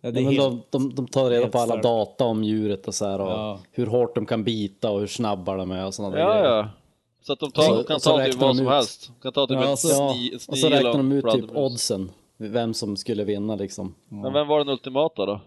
Ja, 0.00 0.10
det 0.10 0.20
Ja, 0.20 0.30
helt, 0.30 0.40
de, 0.72 0.78
de, 0.88 0.94
de 0.94 1.06
tar 1.08 1.30
reda 1.30 1.48
på 1.48 1.58
alla 1.58 1.72
stört. 1.72 1.82
data 1.82 2.24
om 2.24 2.44
djuret 2.44 2.88
och 2.88 2.94
så 2.94 3.06
här 3.06 3.20
och 3.20 3.30
Ja. 3.30 3.60
hur 3.72 3.86
hårt 3.86 4.14
de 4.14 4.26
kan 4.26 4.44
bita 4.44 4.90
och 4.90 5.00
hur 5.00 5.06
snabba 5.06 5.56
de 5.56 5.70
är 5.70 5.86
och 5.86 5.94
sådana 5.94 6.18
Ja, 6.18 6.32
grejer. 6.32 6.44
ja. 6.56 6.68
Så 7.22 7.32
att 7.32 7.40
de 7.40 7.50
tar, 7.50 7.62
Så- 7.62 7.82
kan 7.84 8.00
ta 8.00 8.24
typ 8.26 8.34
vad 8.34 8.56
som 8.56 8.66
ut. 8.66 8.72
helst. 8.72 9.12
De 9.16 9.22
kan 9.22 9.32
ta 9.32 9.46
typ 9.46 9.54
Ja, 9.56 9.70
en 9.70 9.76
så- 9.76 9.88
Ja, 9.88 10.12
sni, 10.14 10.36
och 10.48 10.58
så 10.58 10.68
räknar 10.68 10.92
de 10.92 11.12
ut 11.12 11.24
typ 11.32 11.56
oddsen. 11.56 12.10
Vem 12.36 12.74
som 12.74 12.96
skulle 12.96 13.24
vinna 13.24 13.56
liksom. 13.56 13.94
Men 14.08 14.32
vem 14.32 14.48
var 14.48 14.58
den 14.58 14.68
ultimata 14.68 15.26
då? 15.26 15.40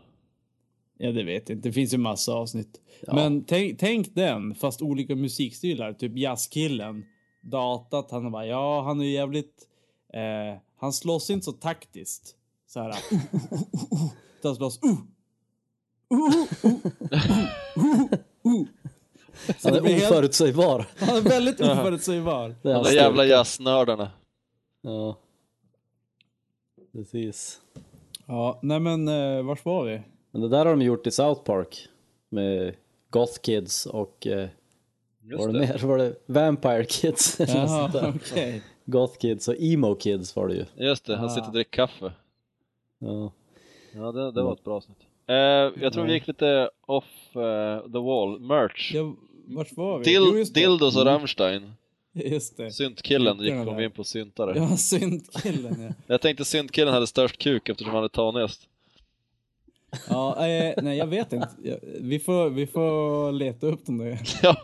Ja, 0.98 1.12
det 1.12 1.24
vet 1.24 1.50
jag 1.50 1.58
inte. 1.58 1.70
Det 1.70 1.74
finns 1.74 1.94
ju 1.94 1.98
massa 1.98 2.34
avsnitt. 2.34 2.82
Ja. 3.02 3.14
Men 3.14 3.44
tänk, 3.44 3.80
tänk 3.80 4.16
den, 4.16 4.56
fast 4.56 4.82
olika 4.82 5.16
musikstilar. 5.16 5.94
Typ 5.94 6.18
jazzkillen. 6.18 7.06
Datat, 7.42 8.12
han 8.12 8.32
bara, 8.32 8.46
ja, 8.46 8.82
han 8.82 9.02
är 9.02 9.06
ju 9.06 9.12
jävligt... 9.12 9.68
Eh, 10.14 10.62
han 10.78 10.94
slåss 10.94 11.30
inte 11.30 11.46
så 11.46 11.52
taktiskt. 11.52 12.36
Så 12.68 12.80
här. 12.80 12.96
Uh, 13.14 13.52
uh, 13.52 13.52
uh, 13.52 13.62
uh, 13.94 14.04
uh. 14.04 14.12
Han 14.44 14.56
slåss... 14.56 14.80
Uh, 14.84 14.90
uh, 14.90 16.20
uh, 16.66 16.66
uh, 16.66 17.14
uh, 17.78 18.54
uh. 18.54 18.66
Så 19.58 19.74
Han 19.74 19.84
det 19.84 19.92
är 19.92 20.12
oförutsägbar. 20.12 20.86
han 20.98 21.18
är 21.18 21.22
väldigt 21.22 21.62
oförutsägbar. 21.62 22.56
De 22.62 22.94
jävla 22.94 23.26
jazznördarna. 23.26 24.12
Ja. 24.82 25.18
Precis. 26.94 27.62
Ja, 28.28 28.60
nej 28.62 28.80
men 28.80 29.08
eh, 29.08 29.44
vars 29.44 29.66
var 29.66 29.84
vi? 29.86 30.02
Men 30.32 30.42
det 30.42 30.50
där 30.50 30.58
har 30.66 30.72
de 30.76 30.82
gjort 30.82 31.08
i 31.08 31.12
South 31.12 31.42
Park. 31.44 31.88
Med 32.30 32.76
Goth 33.10 33.40
Kids 33.42 33.86
och... 33.86 34.28
Eh, 34.28 34.50
Just 35.24 35.40
var 35.46 35.54
det, 35.54 35.60
det. 35.60 35.68
mer? 35.68 35.88
Var 35.88 35.98
det 35.98 36.16
Vampire 36.26 36.86
Kids? 36.86 37.40
eller 37.40 37.62
något 37.62 37.70
sånt 37.70 37.94
Jaha, 37.94 38.02
där? 38.02 38.14
okej. 38.16 38.62
Goth 38.86 39.18
Kids 39.18 39.48
och 39.48 39.56
Emo 39.60 39.96
Kids 39.96 40.36
var 40.36 40.48
det 40.48 40.54
ju. 40.54 40.66
Just 40.76 41.06
det, 41.06 41.16
han 41.16 41.26
Ah. 41.26 41.30
sitter 41.30 41.48
och 41.48 41.54
dricker 41.54 41.72
kaffe. 41.72 42.12
Ja. 43.00 43.32
Ja, 43.94 44.12
det, 44.12 44.32
det 44.32 44.42
var 44.42 44.54
ett 44.54 44.64
bra 44.64 44.76
avsnitt. 44.76 44.98
Eh, 45.28 45.36
jag 45.84 45.94
tror 45.94 46.04
vi 46.06 46.14
gick 46.14 46.28
lite 46.28 46.70
off 46.86 47.36
eh, 47.36 47.80
the 47.92 48.00
wall. 48.00 48.40
Merch. 48.40 48.92
Ja, 48.96 49.14
vars 49.48 49.78
var 49.78 49.98
vi? 49.98 50.04
Dil, 50.04 50.22
Jo, 50.32 50.38
just 50.38 50.54
det. 50.54 50.60
Dildos 50.60 50.98
och 50.98 51.06
Rammstein. 51.06 51.72
Just 52.32 52.58
det. 52.58 52.72
Syntkillen 52.72 53.40
gick 53.40 53.54
kom 53.66 53.76
vi 53.78 53.84
in 53.84 53.92
på 53.92 54.04
syntare. 54.04 54.54
Ja, 54.58 54.78
syntkillen 54.78 55.82
ja. 55.82 55.90
Jag 56.08 56.22
tänkte 56.22 56.46
syntkillen 56.46 56.94
hade 56.94 57.08
störst 57.08 57.38
kuk 57.38 57.70
eftersom 57.70 57.94
han 57.94 58.04
är 58.04 58.08
tanigast. 58.08 58.62
Ja, 60.10 60.48
eh, 60.48 60.74
nej 60.84 60.98
jag 60.98 61.08
vet 61.08 61.34
inte. 61.34 61.50
Ja, 61.64 61.76
Vi 62.02 62.20
får, 62.20 62.50
vi 62.50 62.68
får 62.68 63.32
leta 63.32 63.68
upp 63.68 63.86
dem 63.86 63.98
där. 63.98 64.20
Ja, 64.44 64.58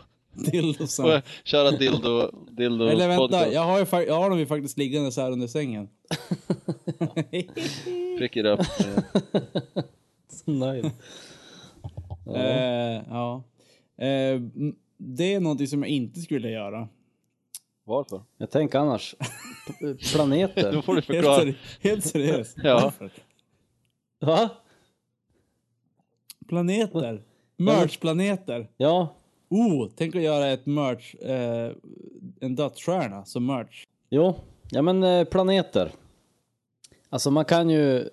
Dildosen. 0.52 1.04
får 1.04 1.12
jag 1.12 1.22
köra 1.44 1.70
dildo, 1.70 2.30
dildo 2.50 2.84
Eller 2.84 3.08
vänta, 3.08 3.16
podcast. 3.28 3.52
jag 3.52 3.60
har, 3.64 3.78
ju, 3.78 4.06
jag 4.06 4.14
har 4.14 4.30
dem 4.30 4.38
ju 4.38 4.46
faktiskt 4.46 4.78
liggande 4.78 5.12
så 5.12 5.20
här 5.20 5.30
under 5.32 5.46
sängen. 5.46 5.88
Prick 8.18 8.36
it 8.36 8.44
up. 8.46 8.60
Så 10.32 10.50
nöjd. 10.50 10.84
Eh, 12.34 13.02
ja. 13.10 13.42
Eh, 13.98 14.06
m- 14.34 14.76
det 14.98 15.34
är 15.34 15.40
någonting 15.40 15.66
som 15.68 15.82
jag 15.82 15.88
inte 15.90 16.20
skulle 16.20 16.50
göra. 16.50 16.88
Varför? 17.88 18.22
Jag 18.38 18.50
tänker 18.50 18.78
annars. 18.78 19.14
Planeter. 20.12 20.72
Då 20.72 20.82
får 20.82 20.92
du 20.92 20.96
Helt, 21.00 21.06
förklara. 21.06 21.40
seri- 21.40 21.54
helt 21.80 22.04
seriöst. 22.06 22.56
Ja. 22.62 22.80
Varför? 22.82 23.10
Va? 24.20 24.50
Planeter. 26.48 27.22
Merch-planeter. 27.56 28.68
Ja. 28.76 29.14
Oh, 29.48 29.88
tänk 29.96 30.16
att 30.16 30.22
göra 30.22 30.46
ett 30.48 30.66
merch, 30.66 31.14
eh, 31.14 31.72
en 32.40 32.54
dödsstjärna 32.56 33.24
som 33.24 33.46
merch. 33.46 33.84
Jo. 34.10 34.34
Ja 34.70 34.82
men 34.82 35.02
eh, 35.02 35.24
planeter. 35.24 35.90
Alltså 37.10 37.30
man 37.30 37.44
kan 37.44 37.70
ju... 37.70 38.08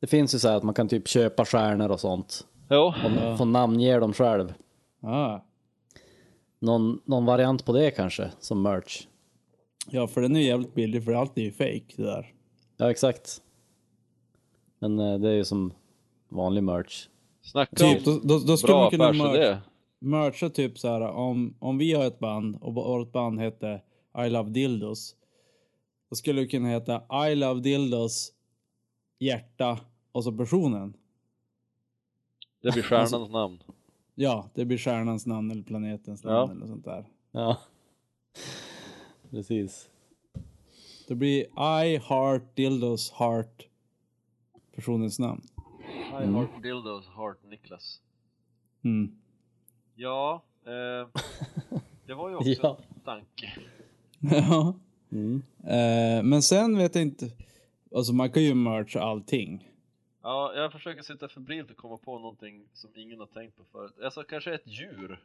Det 0.00 0.06
finns 0.06 0.34
ju 0.34 0.38
så 0.38 0.48
här 0.48 0.56
att 0.56 0.62
man 0.62 0.74
kan 0.74 0.88
typ 0.88 1.08
köpa 1.08 1.44
stjärnor 1.44 1.88
och 1.90 2.00
sånt. 2.00 2.46
Jo, 2.70 2.92
Och 3.32 3.38
få 3.38 3.44
namnge 3.44 3.98
dem 3.98 4.12
själv. 4.12 4.54
Ah. 5.02 5.38
Någon, 6.64 7.00
någon 7.04 7.24
variant 7.24 7.64
på 7.64 7.72
det 7.72 7.90
kanske, 7.90 8.30
som 8.40 8.62
merch. 8.62 9.06
Ja, 9.90 10.06
för 10.06 10.20
den 10.20 10.36
är 10.36 10.40
jävligt 10.40 10.74
billig 10.74 11.04
för 11.04 11.12
allt 11.12 11.38
är 11.38 11.42
ju 11.42 11.52
fake 11.52 11.94
det 11.96 12.02
där. 12.02 12.34
Ja, 12.76 12.90
exakt. 12.90 13.42
Men 14.78 14.98
eh, 14.98 15.18
det 15.18 15.28
är 15.28 15.34
ju 15.34 15.44
som 15.44 15.72
vanlig 16.28 16.62
merch. 16.64 17.08
snacka 17.42 17.76
Typ, 17.76 18.06
om 18.06 18.20
då, 18.22 18.38
då, 18.38 18.38
då 18.38 18.56
skulle 18.56 18.72
bra 18.72 18.80
man 18.80 18.90
kunna 18.90 19.12
merch, 19.12 19.20
affärsidé. 19.20 19.58
mercha 19.98 20.50
typ 20.50 20.78
så 20.78 20.88
här 20.88 21.00
om, 21.00 21.56
om 21.58 21.78
vi 21.78 21.92
har 21.92 22.04
ett 22.04 22.18
band 22.18 22.56
och 22.60 22.74
vårt 22.74 23.12
band 23.12 23.40
heter 23.40 23.82
I 24.26 24.30
Love 24.30 24.50
Dildos. 24.50 25.16
Då 26.10 26.16
skulle 26.16 26.40
det 26.40 26.46
kunna 26.46 26.68
heta 26.68 27.28
I 27.30 27.34
Love 27.34 27.60
Dildos, 27.60 28.32
hjärta 29.18 29.80
och 30.12 30.24
så 30.24 30.32
personen. 30.32 30.94
Det 32.62 32.72
blir 32.72 32.82
stjärnans 32.82 33.30
namn. 33.30 33.58
Ja, 34.14 34.50
det 34.54 34.64
blir 34.64 34.78
stjärnans 34.78 35.26
namn 35.26 35.50
eller 35.50 35.62
planetens 35.62 36.24
namn 36.24 36.36
Ja. 36.36 36.50
eller 36.56 36.66
sånt 36.66 36.84
där. 36.84 37.04
Ja. 37.32 37.58
Precis. 39.30 39.88
Det 41.08 41.14
blir 41.14 41.40
I 41.84 41.98
Heart 41.98 42.56
Dildos 42.56 43.12
Heart 43.12 43.68
personens 44.74 45.18
namn. 45.18 45.42
I 46.22 46.26
heart 46.26 46.62
dildos, 46.62 47.06
heart 47.16 47.38
Niklas. 47.50 48.00
Mm. 48.84 49.12
Ja, 49.94 50.42
eh, 50.66 51.08
det 52.06 52.14
var 52.14 52.28
ju 52.28 52.34
också 52.36 52.50
Ja. 52.62 52.78
en 52.94 53.00
tanke. 53.00 53.52
Ja. 54.20 54.74
Mm. 55.12 55.42
Eh, 55.58 56.22
men 56.22 56.42
sen 56.42 56.76
vet 56.78 56.94
jag 56.94 57.02
inte. 57.02 57.30
Alltså 57.94 58.12
man 58.12 58.30
kan 58.30 58.42
ju 58.42 58.54
mercha 58.54 59.00
allting. 59.00 59.68
Ja, 60.24 60.52
jag 60.56 60.72
försöker 60.72 61.02
sitta 61.02 61.28
febrilt 61.28 61.70
och 61.70 61.76
komma 61.76 61.96
på 61.96 62.18
någonting 62.18 62.62
som 62.74 62.90
ingen 62.96 63.18
har 63.20 63.26
tänkt 63.26 63.56
på 63.56 63.62
förut. 63.72 63.92
Alltså 64.04 64.22
kanske 64.22 64.54
ett 64.54 64.66
djur? 64.66 65.20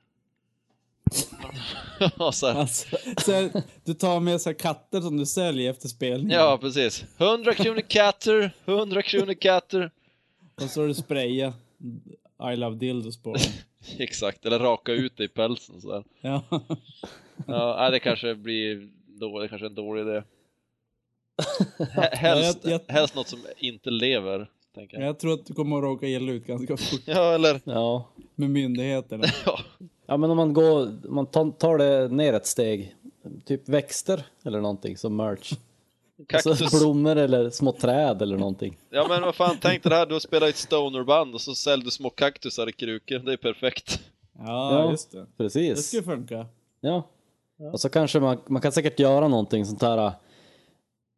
Ja, 2.19 2.31
så 2.31 2.47
här. 2.47 2.59
Alltså, 2.59 2.97
så 3.17 3.31
här, 3.31 3.63
du 3.83 3.93
tar 3.93 4.19
med 4.19 4.41
så 4.41 4.49
här 4.49 4.53
katter 4.57 5.01
som 5.01 5.17
du 5.17 5.25
säljer 5.25 5.71
efter 5.71 5.87
spelningen. 5.87 6.39
Ja, 6.39 6.57
precis. 6.61 7.05
100 7.17 7.53
kronor 7.53 7.81
katter, 7.81 8.51
100 8.65 9.01
kronor 9.01 9.33
katter. 9.33 9.91
Och 10.55 10.69
så 10.69 10.81
har 10.81 10.87
du 10.87 10.93
spraya 10.93 11.53
I 12.53 12.55
love 12.55 12.75
dildos 12.75 13.17
på 13.23 13.33
dem. 13.33 13.41
Exakt, 13.97 14.45
eller 14.45 14.59
raka 14.59 14.91
ut 14.91 15.17
det 15.17 15.23
i 15.23 15.27
pälsen 15.27 15.81
sådär. 15.81 16.03
Ja. 16.21 16.43
Ja, 17.47 17.75
nej, 17.79 17.91
det 17.91 17.99
kanske 17.99 18.35
blir 18.35 18.89
då, 19.07 19.39
det 19.39 19.47
kanske 19.47 19.65
är 19.65 19.69
en 19.69 19.75
dålig 19.75 20.01
idé. 20.01 20.23
He- 21.77 22.15
Helst, 22.15 22.59
jag- 22.63 22.71
jag- 22.87 22.93
helst 22.93 23.15
något 23.15 23.27
som 23.27 23.39
inte 23.57 23.89
lever, 23.89 24.49
tänker 24.75 24.97
jag. 24.99 25.07
Jag 25.07 25.19
tror 25.19 25.33
att 25.33 25.45
du 25.45 25.53
kommer 25.53 25.77
att 25.77 25.83
råka 25.83 26.07
illa 26.07 26.31
ut 26.31 26.45
ganska 26.47 26.77
fort 26.77 27.01
Ja, 27.05 27.33
eller... 27.33 27.61
Ja. 27.63 28.05
med 28.35 28.49
myndigheterna. 28.49 29.23
Ja, 29.45 29.59
Ja 30.05 30.17
men 30.17 30.31
om 30.31 30.37
man 30.37 30.53
går, 30.53 30.81
om 31.07 31.15
man 31.15 31.25
tar, 31.25 31.77
det 31.77 32.07
ner 32.07 32.33
ett 32.33 32.45
steg, 32.47 32.95
typ 33.45 33.69
växter 33.69 34.23
eller 34.45 34.61
någonting 34.61 34.97
som 34.97 35.15
merch. 35.15 35.53
kaktus. 36.27 36.61
Alltså 36.61 36.79
blommor 36.79 37.15
eller 37.15 37.49
små 37.49 37.71
träd 37.71 38.21
eller 38.21 38.37
någonting. 38.37 38.77
Ja 38.89 39.05
men 39.09 39.21
vad 39.21 39.35
fan, 39.35 39.57
tänk 39.61 39.83
det 39.83 39.95
här, 39.95 40.05
du 40.05 40.19
spelar 40.19 40.47
i 40.47 40.49
ett 40.49 40.55
stonerband 40.55 41.33
och 41.33 41.41
så 41.41 41.55
säljer 41.55 41.85
du 41.85 41.91
små 41.91 42.09
kaktusar 42.09 42.69
i 42.69 42.71
krukor, 42.71 43.19
det 43.19 43.33
är 43.33 43.37
perfekt. 43.37 43.99
Ja, 44.37 44.73
Ja. 44.83 44.91
just 44.91 45.11
det. 45.11 45.19
Det 45.19 45.27
Precis. 45.37 45.87
skulle 45.87 46.03
funka. 46.03 46.45
Ja. 46.81 47.03
Och 47.73 47.79
så 47.81 47.89
kanske 47.89 48.19
man, 48.19 48.37
man 48.47 48.61
kan 48.61 48.71
säkert 48.71 48.99
göra 48.99 49.27
någonting 49.27 49.65
sånt 49.65 49.81
här, 49.81 50.11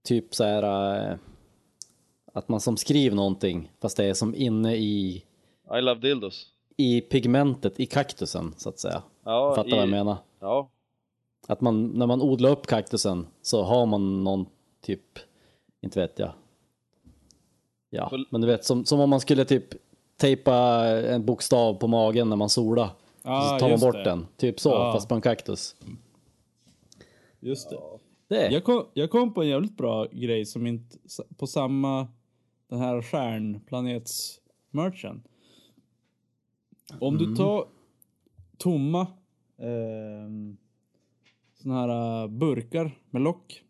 typ 0.07 0.35
så 0.35 0.43
här, 0.43 0.95
eh, 1.11 1.17
att 2.33 2.49
man 2.49 2.59
som 2.61 2.77
skriver 2.77 3.15
någonting, 3.15 3.71
fast 3.81 3.97
det 3.97 4.05
är 4.05 4.13
som 4.13 4.35
inne 4.35 4.75
i, 4.75 5.23
I 5.77 5.81
love 5.81 5.99
dildos. 6.01 6.47
i 6.77 7.01
pigmentet 7.01 7.79
i 7.79 7.85
kaktusen 7.85 8.53
så 8.57 8.69
att 8.69 8.79
säga. 8.79 9.03
Ja, 9.23 9.53
Fattar 9.55 9.69
i, 9.69 9.71
vad 9.71 9.81
jag 9.81 9.89
menar? 9.89 10.17
Ja, 10.39 10.69
Att 11.47 11.61
man, 11.61 11.87
när 11.87 12.07
man 12.07 12.21
odlar 12.21 12.49
upp 12.51 12.67
kaktusen 12.67 13.27
så 13.41 13.63
har 13.63 13.85
man 13.85 14.23
någon 14.23 14.45
typ, 14.81 15.19
inte 15.81 15.99
vet 15.99 16.19
jag. 16.19 16.31
Ja, 17.89 18.09
För- 18.09 18.25
men 18.29 18.41
du 18.41 18.47
vet 18.47 18.65
som, 18.65 18.85
som 18.85 18.99
om 18.99 19.09
man 19.09 19.19
skulle 19.19 19.45
typ 19.45 19.65
tejpa 20.17 20.55
en 20.87 21.25
bokstav 21.25 21.73
på 21.73 21.87
magen 21.87 22.29
när 22.29 22.35
man 22.35 22.49
solar. 22.49 22.89
Ja, 23.23 23.41
så 23.49 23.59
tar 23.59 23.69
man 23.69 23.79
bort 23.79 23.93
det. 23.93 24.03
den, 24.03 24.27
typ 24.37 24.59
så, 24.59 24.69
Ja. 24.69 24.93
fast 24.93 25.09
på 25.09 25.15
en 25.15 25.21
kaktus. 25.21 25.75
Just 27.39 27.69
det. 27.69 27.77
Det, 28.27 28.51
Jag 28.51 28.63
kom, 28.63 28.85
jag 28.93 29.11
kom 29.11 29.33
på 29.33 29.41
en 29.41 29.47
jävligt 29.49 29.77
bra 29.77 30.05
grej 30.11 30.45
som 30.45 30.67
inte, 30.67 30.97
på 31.37 31.47
samma, 31.47 32.07
den 32.71 32.79
här 32.79 33.01
stjärnplanetsmerchen. 33.01 35.23
Om 36.99 37.15
Mm. 37.15 37.29
du 37.29 37.35
tar 37.35 37.65
tomma 38.57 39.01
eh, 39.57 40.27
såna 41.61 41.75
här 41.75 42.21
eh, 42.23 42.27
burkar 42.27 42.91
med 43.09 43.21
lock, 43.21 43.63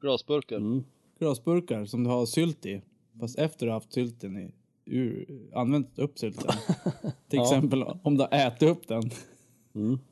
glasburkar. 0.00 0.56
mm. 0.56 0.84
glasburkar 1.18 1.84
som 1.84 2.04
du 2.04 2.10
har 2.10 2.26
sylt 2.26 2.66
i, 2.66 2.82
fast 3.20 3.38
efter 3.38 3.66
du 3.66 3.72
har 3.72 3.76
haft 3.76 3.92
sylten 3.92 4.38
i, 4.38 4.54
ur, 4.84 5.26
använt 5.54 5.98
upp 5.98 6.18
sylten. 6.18 6.46
Till 7.28 7.38
Ja. 7.38 7.42
exempel 7.42 7.82
om 8.02 8.16
du 8.16 8.22
har 8.22 8.32
ätit 8.46 8.62
upp 8.68 8.88
den. 8.88 9.02
Mm. 9.74 9.98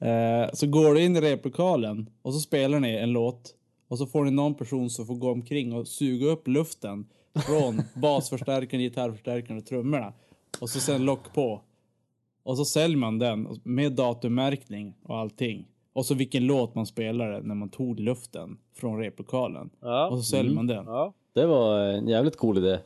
Eh, 0.00 0.50
så 0.54 0.66
går 0.66 0.94
du 0.94 1.02
in 1.04 1.16
i 1.16 1.20
replokalen 1.20 2.10
och 2.22 2.34
så 2.34 2.40
spelar 2.40 2.80
ni 2.80 2.94
en 2.94 3.12
låt 3.12 3.54
och 3.88 3.98
så 3.98 4.06
får 4.06 4.24
ni 4.24 4.30
någon 4.30 4.54
person 4.54 4.90
som 4.90 5.06
får 5.06 5.14
gå 5.14 5.32
omkring 5.32 5.72
och 5.72 5.88
suga 5.88 6.26
upp 6.26 6.48
luften 6.48 7.06
från 7.34 7.82
basförstärkaren, 7.94 8.82
gitarrförstärkaren 8.82 9.58
och 9.58 9.66
trummorna. 9.66 10.12
Och 10.60 10.70
så 10.70 10.80
sen 10.80 11.04
lock 11.04 11.34
på. 11.34 11.60
Och 12.42 12.56
så 12.56 12.64
säljer 12.64 12.96
man 12.96 13.18
den 13.18 13.60
med 13.62 13.92
datummärkning 13.92 14.94
och 15.02 15.16
allting. 15.16 15.66
Och 15.92 16.06
så 16.06 16.14
vilken 16.14 16.46
låt 16.46 16.74
man 16.74 16.86
spelade 16.86 17.40
när 17.40 17.54
man 17.54 17.68
tog 17.68 18.00
luften 18.00 18.58
från 18.74 18.98
replokalen. 18.98 19.70
Ja. 19.80 20.08
Och 20.08 20.18
så 20.18 20.24
säljer 20.24 20.54
man 20.54 20.66
den. 20.66 20.84
ja. 20.86 21.12
det 21.32 21.46
var 21.46 21.78
en 21.80 22.08
jävligt 22.08 22.36
cool 22.36 22.58
idé. 22.58 22.78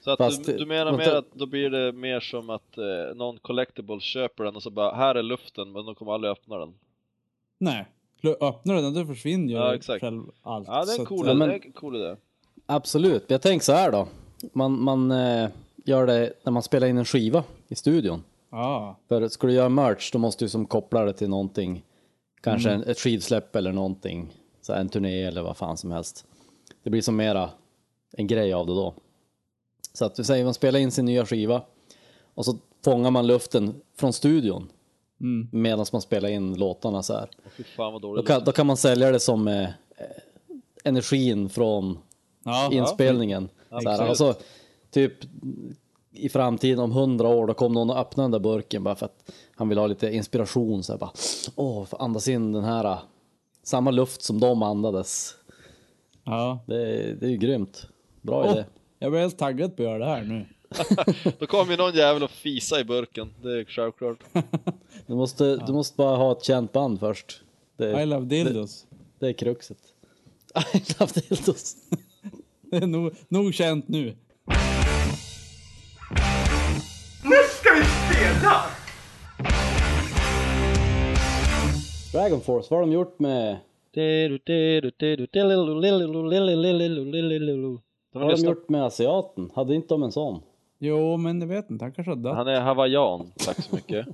Så 0.00 0.10
att 0.10 0.18
Fast 0.18 0.46
du, 0.46 0.56
du 0.56 0.66
menar 0.66 0.92
mer 0.96 1.14
att 1.14 1.32
då 1.32 1.46
blir 1.46 1.70
det 1.70 1.92
mer 1.92 2.20
som 2.20 2.50
att 2.50 2.78
eh, 2.78 2.84
någon 3.16 3.38
collectible 3.38 4.00
köper 4.00 4.44
den 4.44 4.56
och 4.56 4.62
så 4.62 4.70
bara, 4.70 4.94
här 4.94 5.14
är 5.14 5.22
luften 5.22 5.72
men 5.72 5.86
de 5.86 5.94
kommer 5.94 6.12
aldrig 6.12 6.30
öppna 6.30 6.58
den. 6.58 6.74
Nej. 7.58 7.86
Öppnar 8.40 8.74
du 8.74 8.80
den 8.80 8.94
då 8.94 9.06
försvinner 9.06 9.48
ju 9.52 9.58
Ja, 9.58 9.74
exakt. 9.74 10.00
själv 10.00 10.22
allt. 10.42 10.68
Ja, 10.68 10.84
det 10.84 10.92
är 10.92 10.96
en 10.96 11.02
att, 11.02 11.08
cool, 11.08 11.26
Ja, 11.26 11.34
men- 11.34 11.48
det 11.48 11.54
är 11.54 11.66
en 11.66 11.72
cool 11.72 11.96
idé. 11.96 12.16
Absolut, 12.66 13.24
jag 13.26 13.42
tänker 13.42 13.64
så 13.64 13.72
här 13.72 13.92
då. 13.92 14.08
Man, 14.52 14.82
man 14.82 15.10
eh, 15.10 15.48
gör 15.84 16.06
det 16.06 16.32
när 16.42 16.52
man 16.52 16.62
spelar 16.62 16.86
in 16.86 16.98
en 16.98 17.04
skiva 17.04 17.44
i 17.68 17.74
studion. 17.74 18.22
Ja. 18.50 18.96
För 19.08 19.28
ska 19.28 19.46
du 19.46 19.52
göra 19.52 19.68
merch 19.68 20.12
då 20.12 20.18
måste 20.18 20.44
du 20.44 20.48
som 20.48 20.66
koppla 20.66 21.04
det 21.04 21.12
till 21.12 21.28
någonting. 21.28 21.84
Kanske 22.40 22.70
en, 22.70 22.82
ett 22.82 22.98
skivsläpp 22.98 23.56
eller 23.56 23.72
någonting. 23.72 24.32
Så 24.60 24.72
här 24.72 24.80
en 24.80 24.88
turné 24.88 25.22
eller 25.22 25.42
vad 25.42 25.56
fan 25.56 25.76
som 25.76 25.90
helst. 25.90 26.24
Det 26.82 26.90
blir 26.90 27.02
som 27.02 27.16
mera 27.16 27.50
en 28.12 28.26
grej 28.26 28.52
av 28.52 28.66
det 28.66 28.72
då. 28.72 28.94
Så 29.92 30.04
att 30.04 30.18
vi 30.18 30.24
säger 30.24 30.44
man 30.44 30.54
spelar 30.54 30.78
in 30.78 30.90
sin 30.90 31.04
nya 31.04 31.26
skiva 31.26 31.62
och 32.34 32.44
så 32.44 32.58
fångar 32.84 33.10
man 33.10 33.26
luften 33.26 33.74
från 33.96 34.12
studion 34.12 34.68
Mm. 35.20 35.48
medan 35.52 35.86
man 35.92 36.02
spelar 36.02 36.28
in 36.28 36.54
låtarna 36.54 37.02
så 37.02 37.12
här. 37.14 37.28
Fan 37.76 37.92
vad 37.92 38.02
Då 38.02 38.22
kan, 38.22 38.44
då 38.44 38.52
kan 38.52 38.66
man 38.66 38.76
sälja 38.76 39.10
det 39.10 39.20
som 39.20 39.48
eh, 39.48 39.62
eh, 39.62 39.70
energin 40.84 41.48
från 41.48 41.98
Ja. 42.46 42.72
inspelningen. 42.72 43.48
så 43.82 43.88
här, 43.88 44.10
och 44.10 44.16
så, 44.16 44.34
typ 44.90 45.12
i 46.12 46.28
framtiden 46.28 46.78
om 46.78 46.92
hundra 46.92 47.28
år 47.28 47.46
då 47.46 47.54
kommer 47.54 47.74
någon 47.74 47.90
att 47.90 47.96
öppna 47.96 48.22
den 48.22 48.30
där 48.30 48.38
burken 48.38 48.84
bara 48.84 48.94
för 48.94 49.06
att 49.06 49.32
han 49.56 49.68
vill 49.68 49.78
ha 49.78 49.86
lite 49.86 50.10
inspiration. 50.14 50.82
Så 50.82 50.92
här, 50.92 50.98
bara, 50.98 51.10
Åh, 51.56 51.86
andas 51.90 52.28
in 52.28 52.52
den 52.52 52.64
här 52.64 52.84
eh, 52.84 52.98
samma 53.62 53.90
luft 53.90 54.22
som 54.22 54.40
de 54.40 54.62
andades. 54.62 55.34
ja. 56.24 56.58
Det, 56.66 56.74
är- 56.76 57.14
det 57.14 57.26
är 57.26 57.30
ju 57.30 57.36
grymt. 57.36 57.86
Bra 58.22 58.44
Åh, 58.44 58.50
idé. 58.52 58.64
jag 58.98 59.10
blir 59.12 59.20
helt 59.20 59.38
taggad 59.38 59.76
på 59.76 59.82
att 59.82 59.88
göra 59.88 59.98
det 59.98 60.04
här 60.10 60.22
nu. 60.22 60.46
Då 61.38 61.46
kommer 61.46 61.70
ju 61.72 61.76
någon 61.78 61.94
jävel 61.94 62.22
och 62.22 62.30
fisa 62.30 62.80
i 62.80 62.84
burken, 62.84 63.34
det 63.42 63.60
är 63.60 63.64
självklart. 63.64 64.18
Du 65.06 65.14
måste, 65.14 65.56
du 65.56 65.72
måste 65.72 65.96
bara 65.96 66.16
ha 66.16 66.32
ett 66.32 66.44
känt 66.44 66.72
band 66.72 67.00
först. 67.00 67.40
Det, 67.76 68.02
I 68.02 68.06
love 68.06 68.26
dildos. 68.26 68.86
det 69.18 69.28
är 69.28 69.32
kruxet. 69.32 69.78
I 70.74 70.82
love 71.00 71.12
dildos. 71.28 71.76
Det 72.70 72.76
är 72.76 72.86
nog, 72.86 73.12
nog 73.28 73.54
känt 73.54 73.88
nu. 73.88 74.16
Nu 77.24 77.36
ska 77.50 77.70
vi 77.74 77.84
spela! 77.84 78.62
Dragon 82.12 82.40
Force, 82.40 82.66
vad 82.70 82.80
har 82.80 82.86
de 82.86 82.92
gjort 82.92 83.18
med... 83.18 83.56
Vad 88.12 88.22
har 88.24 88.30
de 88.36 88.42
gjort 88.44 88.68
med 88.68 88.84
asiaten? 88.84 89.50
Hade 89.54 89.74
inte 89.74 89.94
de 89.94 90.02
en 90.02 90.12
sån? 90.12 90.42
Jo, 90.78 91.16
men 91.16 91.40
jag 91.40 91.48
vet 91.48 91.70
inte. 91.70 91.84
Han 91.84 91.92
kanske 91.92 92.10
har 92.10 92.16
dött. 92.16 92.36
Han 92.36 92.48
är 92.48 92.60
hawaiian, 92.60 93.32
tack 93.36 93.62
så 93.62 93.74
mycket. 93.74 94.06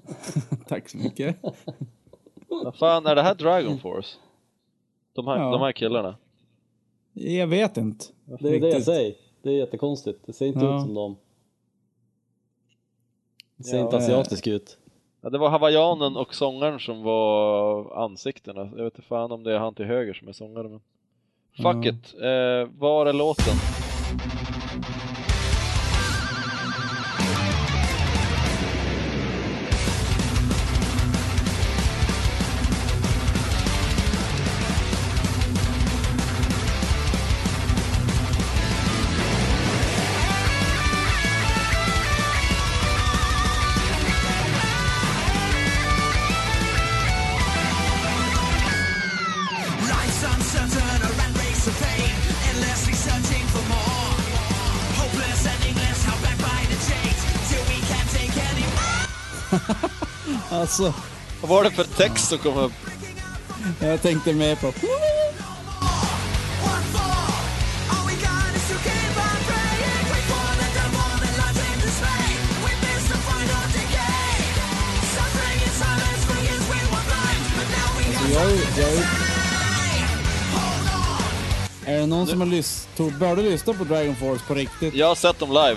Tack 0.68 0.88
så 0.88 0.98
mycket. 0.98 1.36
Vad 2.48 2.76
fan, 2.76 3.06
är 3.06 3.14
det 3.14 3.22
här 3.22 3.34
Dragon 3.34 3.78
Force? 3.78 4.16
De 5.12 5.26
här, 5.26 5.36
Ja. 5.38 5.50
de 5.50 5.60
här 5.60 5.72
killarna? 5.72 6.16
Jag 7.14 7.46
vet 7.46 7.76
inte. 7.76 8.04
Det 8.24 8.32
är 8.34 8.38
det 8.38 8.48
jag 8.56 8.64
Riktigt. 8.64 8.84
säger. 8.84 9.14
Det 9.42 9.50
är 9.50 9.54
jättekonstigt. 9.54 10.18
Det 10.26 10.32
ser 10.32 10.46
inte 10.46 10.60
Ja. 10.64 10.76
ut 10.76 10.82
som 10.82 10.94
dem. 10.94 11.16
Det 13.56 13.64
ser 13.64 13.76
Ja. 13.78 13.84
inte 13.84 13.96
asiatisk 13.96 14.46
ut. 14.46 14.78
Ja, 15.20 15.30
det 15.30 15.38
var 15.38 15.50
hawaiianen 15.50 16.16
och 16.16 16.34
sångaren 16.34 16.80
som 16.80 17.02
var 17.02 17.94
ansiktena. 18.04 18.70
Jag 18.76 18.84
vet 18.84 18.94
inte 18.98 19.08
fan 19.08 19.32
om 19.32 19.42
det 19.44 19.52
är 19.52 19.58
han 19.58 19.74
till 19.74 19.84
höger 19.84 20.14
som 20.14 20.28
är 20.28 20.32
sångare 20.32 20.68
men... 20.68 20.80
Fuck 21.56 21.86
Ja. 21.86 21.90
it, 21.92 22.14
eh, 22.14 22.78
var 22.80 23.06
är 23.06 23.12
låten? 23.12 23.54
Alltså, 60.74 60.94
Vad 61.40 61.50
var 61.50 61.64
det 61.64 61.70
för 61.70 61.84
text 61.84 62.28
som 62.28 62.38
kom 62.38 62.56
upp? 62.56 62.72
jag 63.80 64.02
tänkte 64.02 64.32
mer 64.32 64.56
på... 64.56 64.66
What 64.66 64.74
for? 66.94 67.00
All 67.94 68.06
we 68.06 68.14
got 68.14 68.56
is 68.56 68.68
to 68.68 68.74
keep 68.86 69.16
on 69.26 69.36
praying. 69.48 70.04
Wait 70.12 70.24
for 70.30 70.50
the 70.60 70.68
dawn 70.74 71.18
that 71.22 71.34
lies 71.40 71.58
in 71.68 71.80
dismay. 71.84 72.26
Witness 72.66 73.04
the 73.12 73.18
final 73.28 73.64
decay. 73.78 74.36
Suffering 75.16 75.58
in 75.66 75.72
silence 75.82 76.22
for 76.28 76.36
years 76.46 76.64
we 76.72 76.78
were 76.92 77.04
blind, 77.10 77.44
but 77.56 77.66
now 77.76 77.88
we 77.98 78.04
got 78.14 78.26
Jag, 78.34 78.48
jag, 78.84 78.94
är 81.94 81.98
det 82.00 82.06
någon 82.06 82.26
som 82.26 82.40
har 82.40 82.46
lyssnat... 82.46 83.18
Bör 83.18 83.36
du 83.36 83.42
lyssna 83.42 83.72
på 83.72 83.84
Dragon 83.84 84.16
Force 84.16 84.44
på 84.48 84.54
riktigt? 84.54 84.94
Jag 84.94 85.06
har 85.06 85.14
sett 85.14 85.38
dem 85.38 85.48
live. 85.48 85.76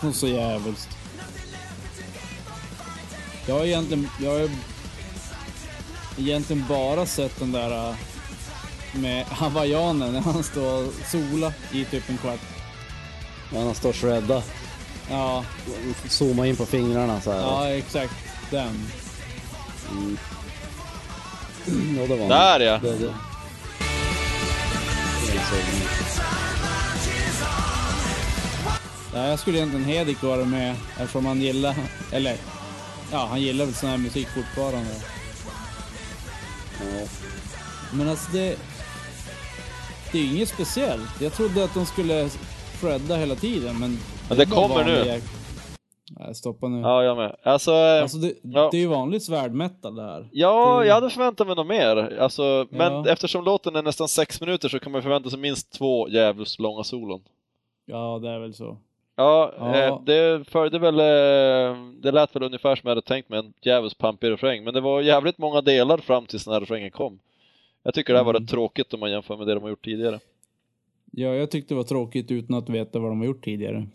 Något 0.00 0.16
så 0.16 0.26
jävligt. 0.26 0.88
Jag 3.52 3.58
har 3.58 3.66
egentligen, 3.66 4.08
jag 4.22 4.30
har 4.30 4.50
egentligen 6.18 6.64
bara 6.68 7.06
sett 7.06 7.38
den 7.38 7.52
där 7.52 7.88
äh, 7.88 7.94
med 8.92 9.24
hawaiianen 9.30 10.12
när 10.12 10.20
han 10.20 10.42
står 10.42 10.86
och 10.86 10.92
sola 11.10 11.52
i 11.72 11.84
typ 11.84 12.10
en 12.10 12.18
kvart. 12.18 12.40
Ja, 13.54 13.60
han 13.64 13.74
står 13.74 13.92
shredda. 13.92 14.42
Ja, 15.10 15.44
Zooma 16.08 16.46
in 16.46 16.56
på 16.56 16.66
fingrarna 16.66 17.20
så 17.20 17.32
här. 17.32 17.38
ja 17.38 17.68
exakt 17.68 18.14
den. 18.50 18.86
Ja, 21.96 22.06
det 22.06 22.16
var 22.16 22.28
Där 22.28 22.60
ja! 22.60 22.78
Det, 22.82 22.98
det. 22.98 23.14
Ja, 29.14 29.26
jag 29.26 29.38
skulle 29.38 29.58
egentligen 29.58 29.84
Hedik 29.84 30.22
vara 30.22 30.44
med 30.44 30.76
eftersom 30.98 31.26
han 31.26 31.40
gillar, 31.40 31.74
eller 32.12 32.36
ja, 33.12 33.26
han 33.30 33.40
gillar 33.40 33.64
väl 33.64 33.74
sån 33.74 33.88
här 33.88 33.98
musik 33.98 34.28
fortfarande. 34.28 34.90
Ja. 36.80 37.06
Men 37.94 38.08
alltså 38.08 38.32
det, 38.32 38.56
det 40.12 40.18
är 40.18 40.34
inget 40.34 40.48
speciellt. 40.48 41.20
Jag 41.20 41.32
trodde 41.32 41.64
att 41.64 41.74
de 41.74 41.86
skulle 41.86 42.28
shredda 42.80 43.16
hela 43.16 43.34
tiden, 43.34 43.78
men... 43.80 43.98
Ja, 44.28 44.34
det 44.34 44.46
bara 44.46 44.68
kommer 44.68 44.84
nu. 44.84 44.92
jäk- 45.04 45.22
Nej, 46.20 46.34
stoppa 46.34 46.68
nu. 46.68 46.80
Ja, 46.80 47.02
jag 47.04 47.16
med. 47.16 47.36
Alltså, 47.42 47.72
Alltså 47.74 48.18
det, 48.18 48.34
ja. 48.42 48.68
det 48.70 48.76
är 48.76 48.80
ju 48.80 48.86
vanligt 48.86 49.22
svärdmetal 49.24 49.94
det 49.94 50.02
här. 50.02 50.28
Ja, 50.32 50.78
Det- 50.80 50.86
jag 50.86 50.94
hade 50.94 51.10
förväntat 51.10 51.46
mig 51.46 51.56
något 51.56 51.66
mer. 51.66 52.18
Alltså, 52.20 52.66
men 52.70 52.92
Ja. 52.92 53.08
eftersom 53.08 53.44
låten 53.44 53.76
är 53.76 53.82
nästan 53.82 54.08
sex 54.08 54.40
minuter 54.40 54.68
så 54.68 54.78
kan 54.78 54.92
man 54.92 55.02
förvänta 55.02 55.30
sig 55.30 55.38
minst 55.38 55.72
två 55.72 56.08
jävligt 56.08 56.58
långa 56.58 56.84
solon. 56.84 57.22
Ja, 57.86 58.18
det 58.22 58.28
är 58.30 58.38
väl 58.38 58.54
så. 58.54 58.78
Ja, 59.16 59.52
Ja. 59.58 59.76
Eh, 59.76 60.02
det 60.04 60.44
följde 60.50 60.78
väl, 60.78 60.98
eh, 61.00 61.76
det 62.02 62.10
lät 62.12 62.36
väl 62.36 62.42
ungefär 62.42 62.76
som 62.76 62.88
jag 62.88 62.90
hade 62.90 63.02
tänkt 63.06 63.28
mig, 63.28 63.38
en 63.38 63.52
djävulskt 63.62 63.98
pampig 63.98 64.30
refräng, 64.30 64.64
men 64.64 64.74
det 64.74 64.80
var 64.80 65.00
jävligt 65.00 65.38
många 65.38 65.60
delar 65.60 65.98
fram 65.98 66.26
tills 66.26 66.44
den 66.44 66.52
här 66.54 66.60
refrängen 66.60 66.90
kom. 66.90 67.18
Jag 67.82 67.94
tycker 67.94 68.12
det 68.12 68.18
här 68.18 68.24
var 68.24 68.32
Mm. 68.34 68.42
rätt 68.42 68.50
tråkigt 68.50 68.94
om 68.94 69.00
man 69.00 69.10
jämför 69.10 69.36
med 69.36 69.46
det 69.46 69.54
de 69.54 69.62
har 69.62 69.70
gjort 69.70 69.84
tidigare. 69.84 70.20
Ja, 71.12 71.28
jag 71.28 71.50
tyckte 71.50 71.74
det 71.74 71.76
var 71.78 71.84
tråkigt 71.84 72.30
utan 72.30 72.56
att 72.56 72.68
veta 72.68 72.98
vad 72.98 73.10
de 73.10 73.18
har 73.18 73.26
gjort 73.26 73.44
tidigare. 73.44 73.86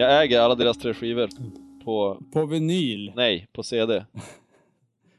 Jag 0.00 0.22
äger 0.22 0.40
alla 0.40 0.54
deras 0.54 0.78
tre 0.78 0.94
skivor 0.94 1.28
på, 1.84 2.22
På 2.32 2.46
vinyl. 2.46 3.12
nej, 3.16 3.46
på 3.52 3.62
CD. 3.62 4.04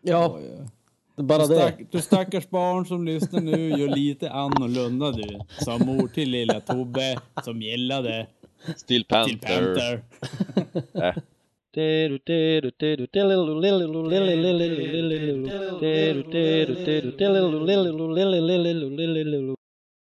Ja, 0.01 0.37
Oj, 0.37 1.23
bara 1.23 1.47
Du, 1.47 1.53
det. 1.53 1.59
stack, 1.59 1.79
du 1.91 2.01
stackars 2.01 2.49
barn 2.49 2.85
som 2.85 3.05
lyssnar 3.05 3.41
nu, 3.41 3.69
gör 3.69 3.87
lite 3.95 4.31
annorlunda 4.31 5.11
du. 5.11 5.39
Sa 5.65 5.77
mor 5.77 6.07
till 6.07 6.29
lilla 6.29 6.59
Tobbe 6.59 7.17
som 7.43 7.61
gillade 7.61 8.27
Steel 8.75 9.03
till 9.03 9.05
Panther. 9.05 9.37
Panther. 9.47 10.01
Äh. 11.07 11.15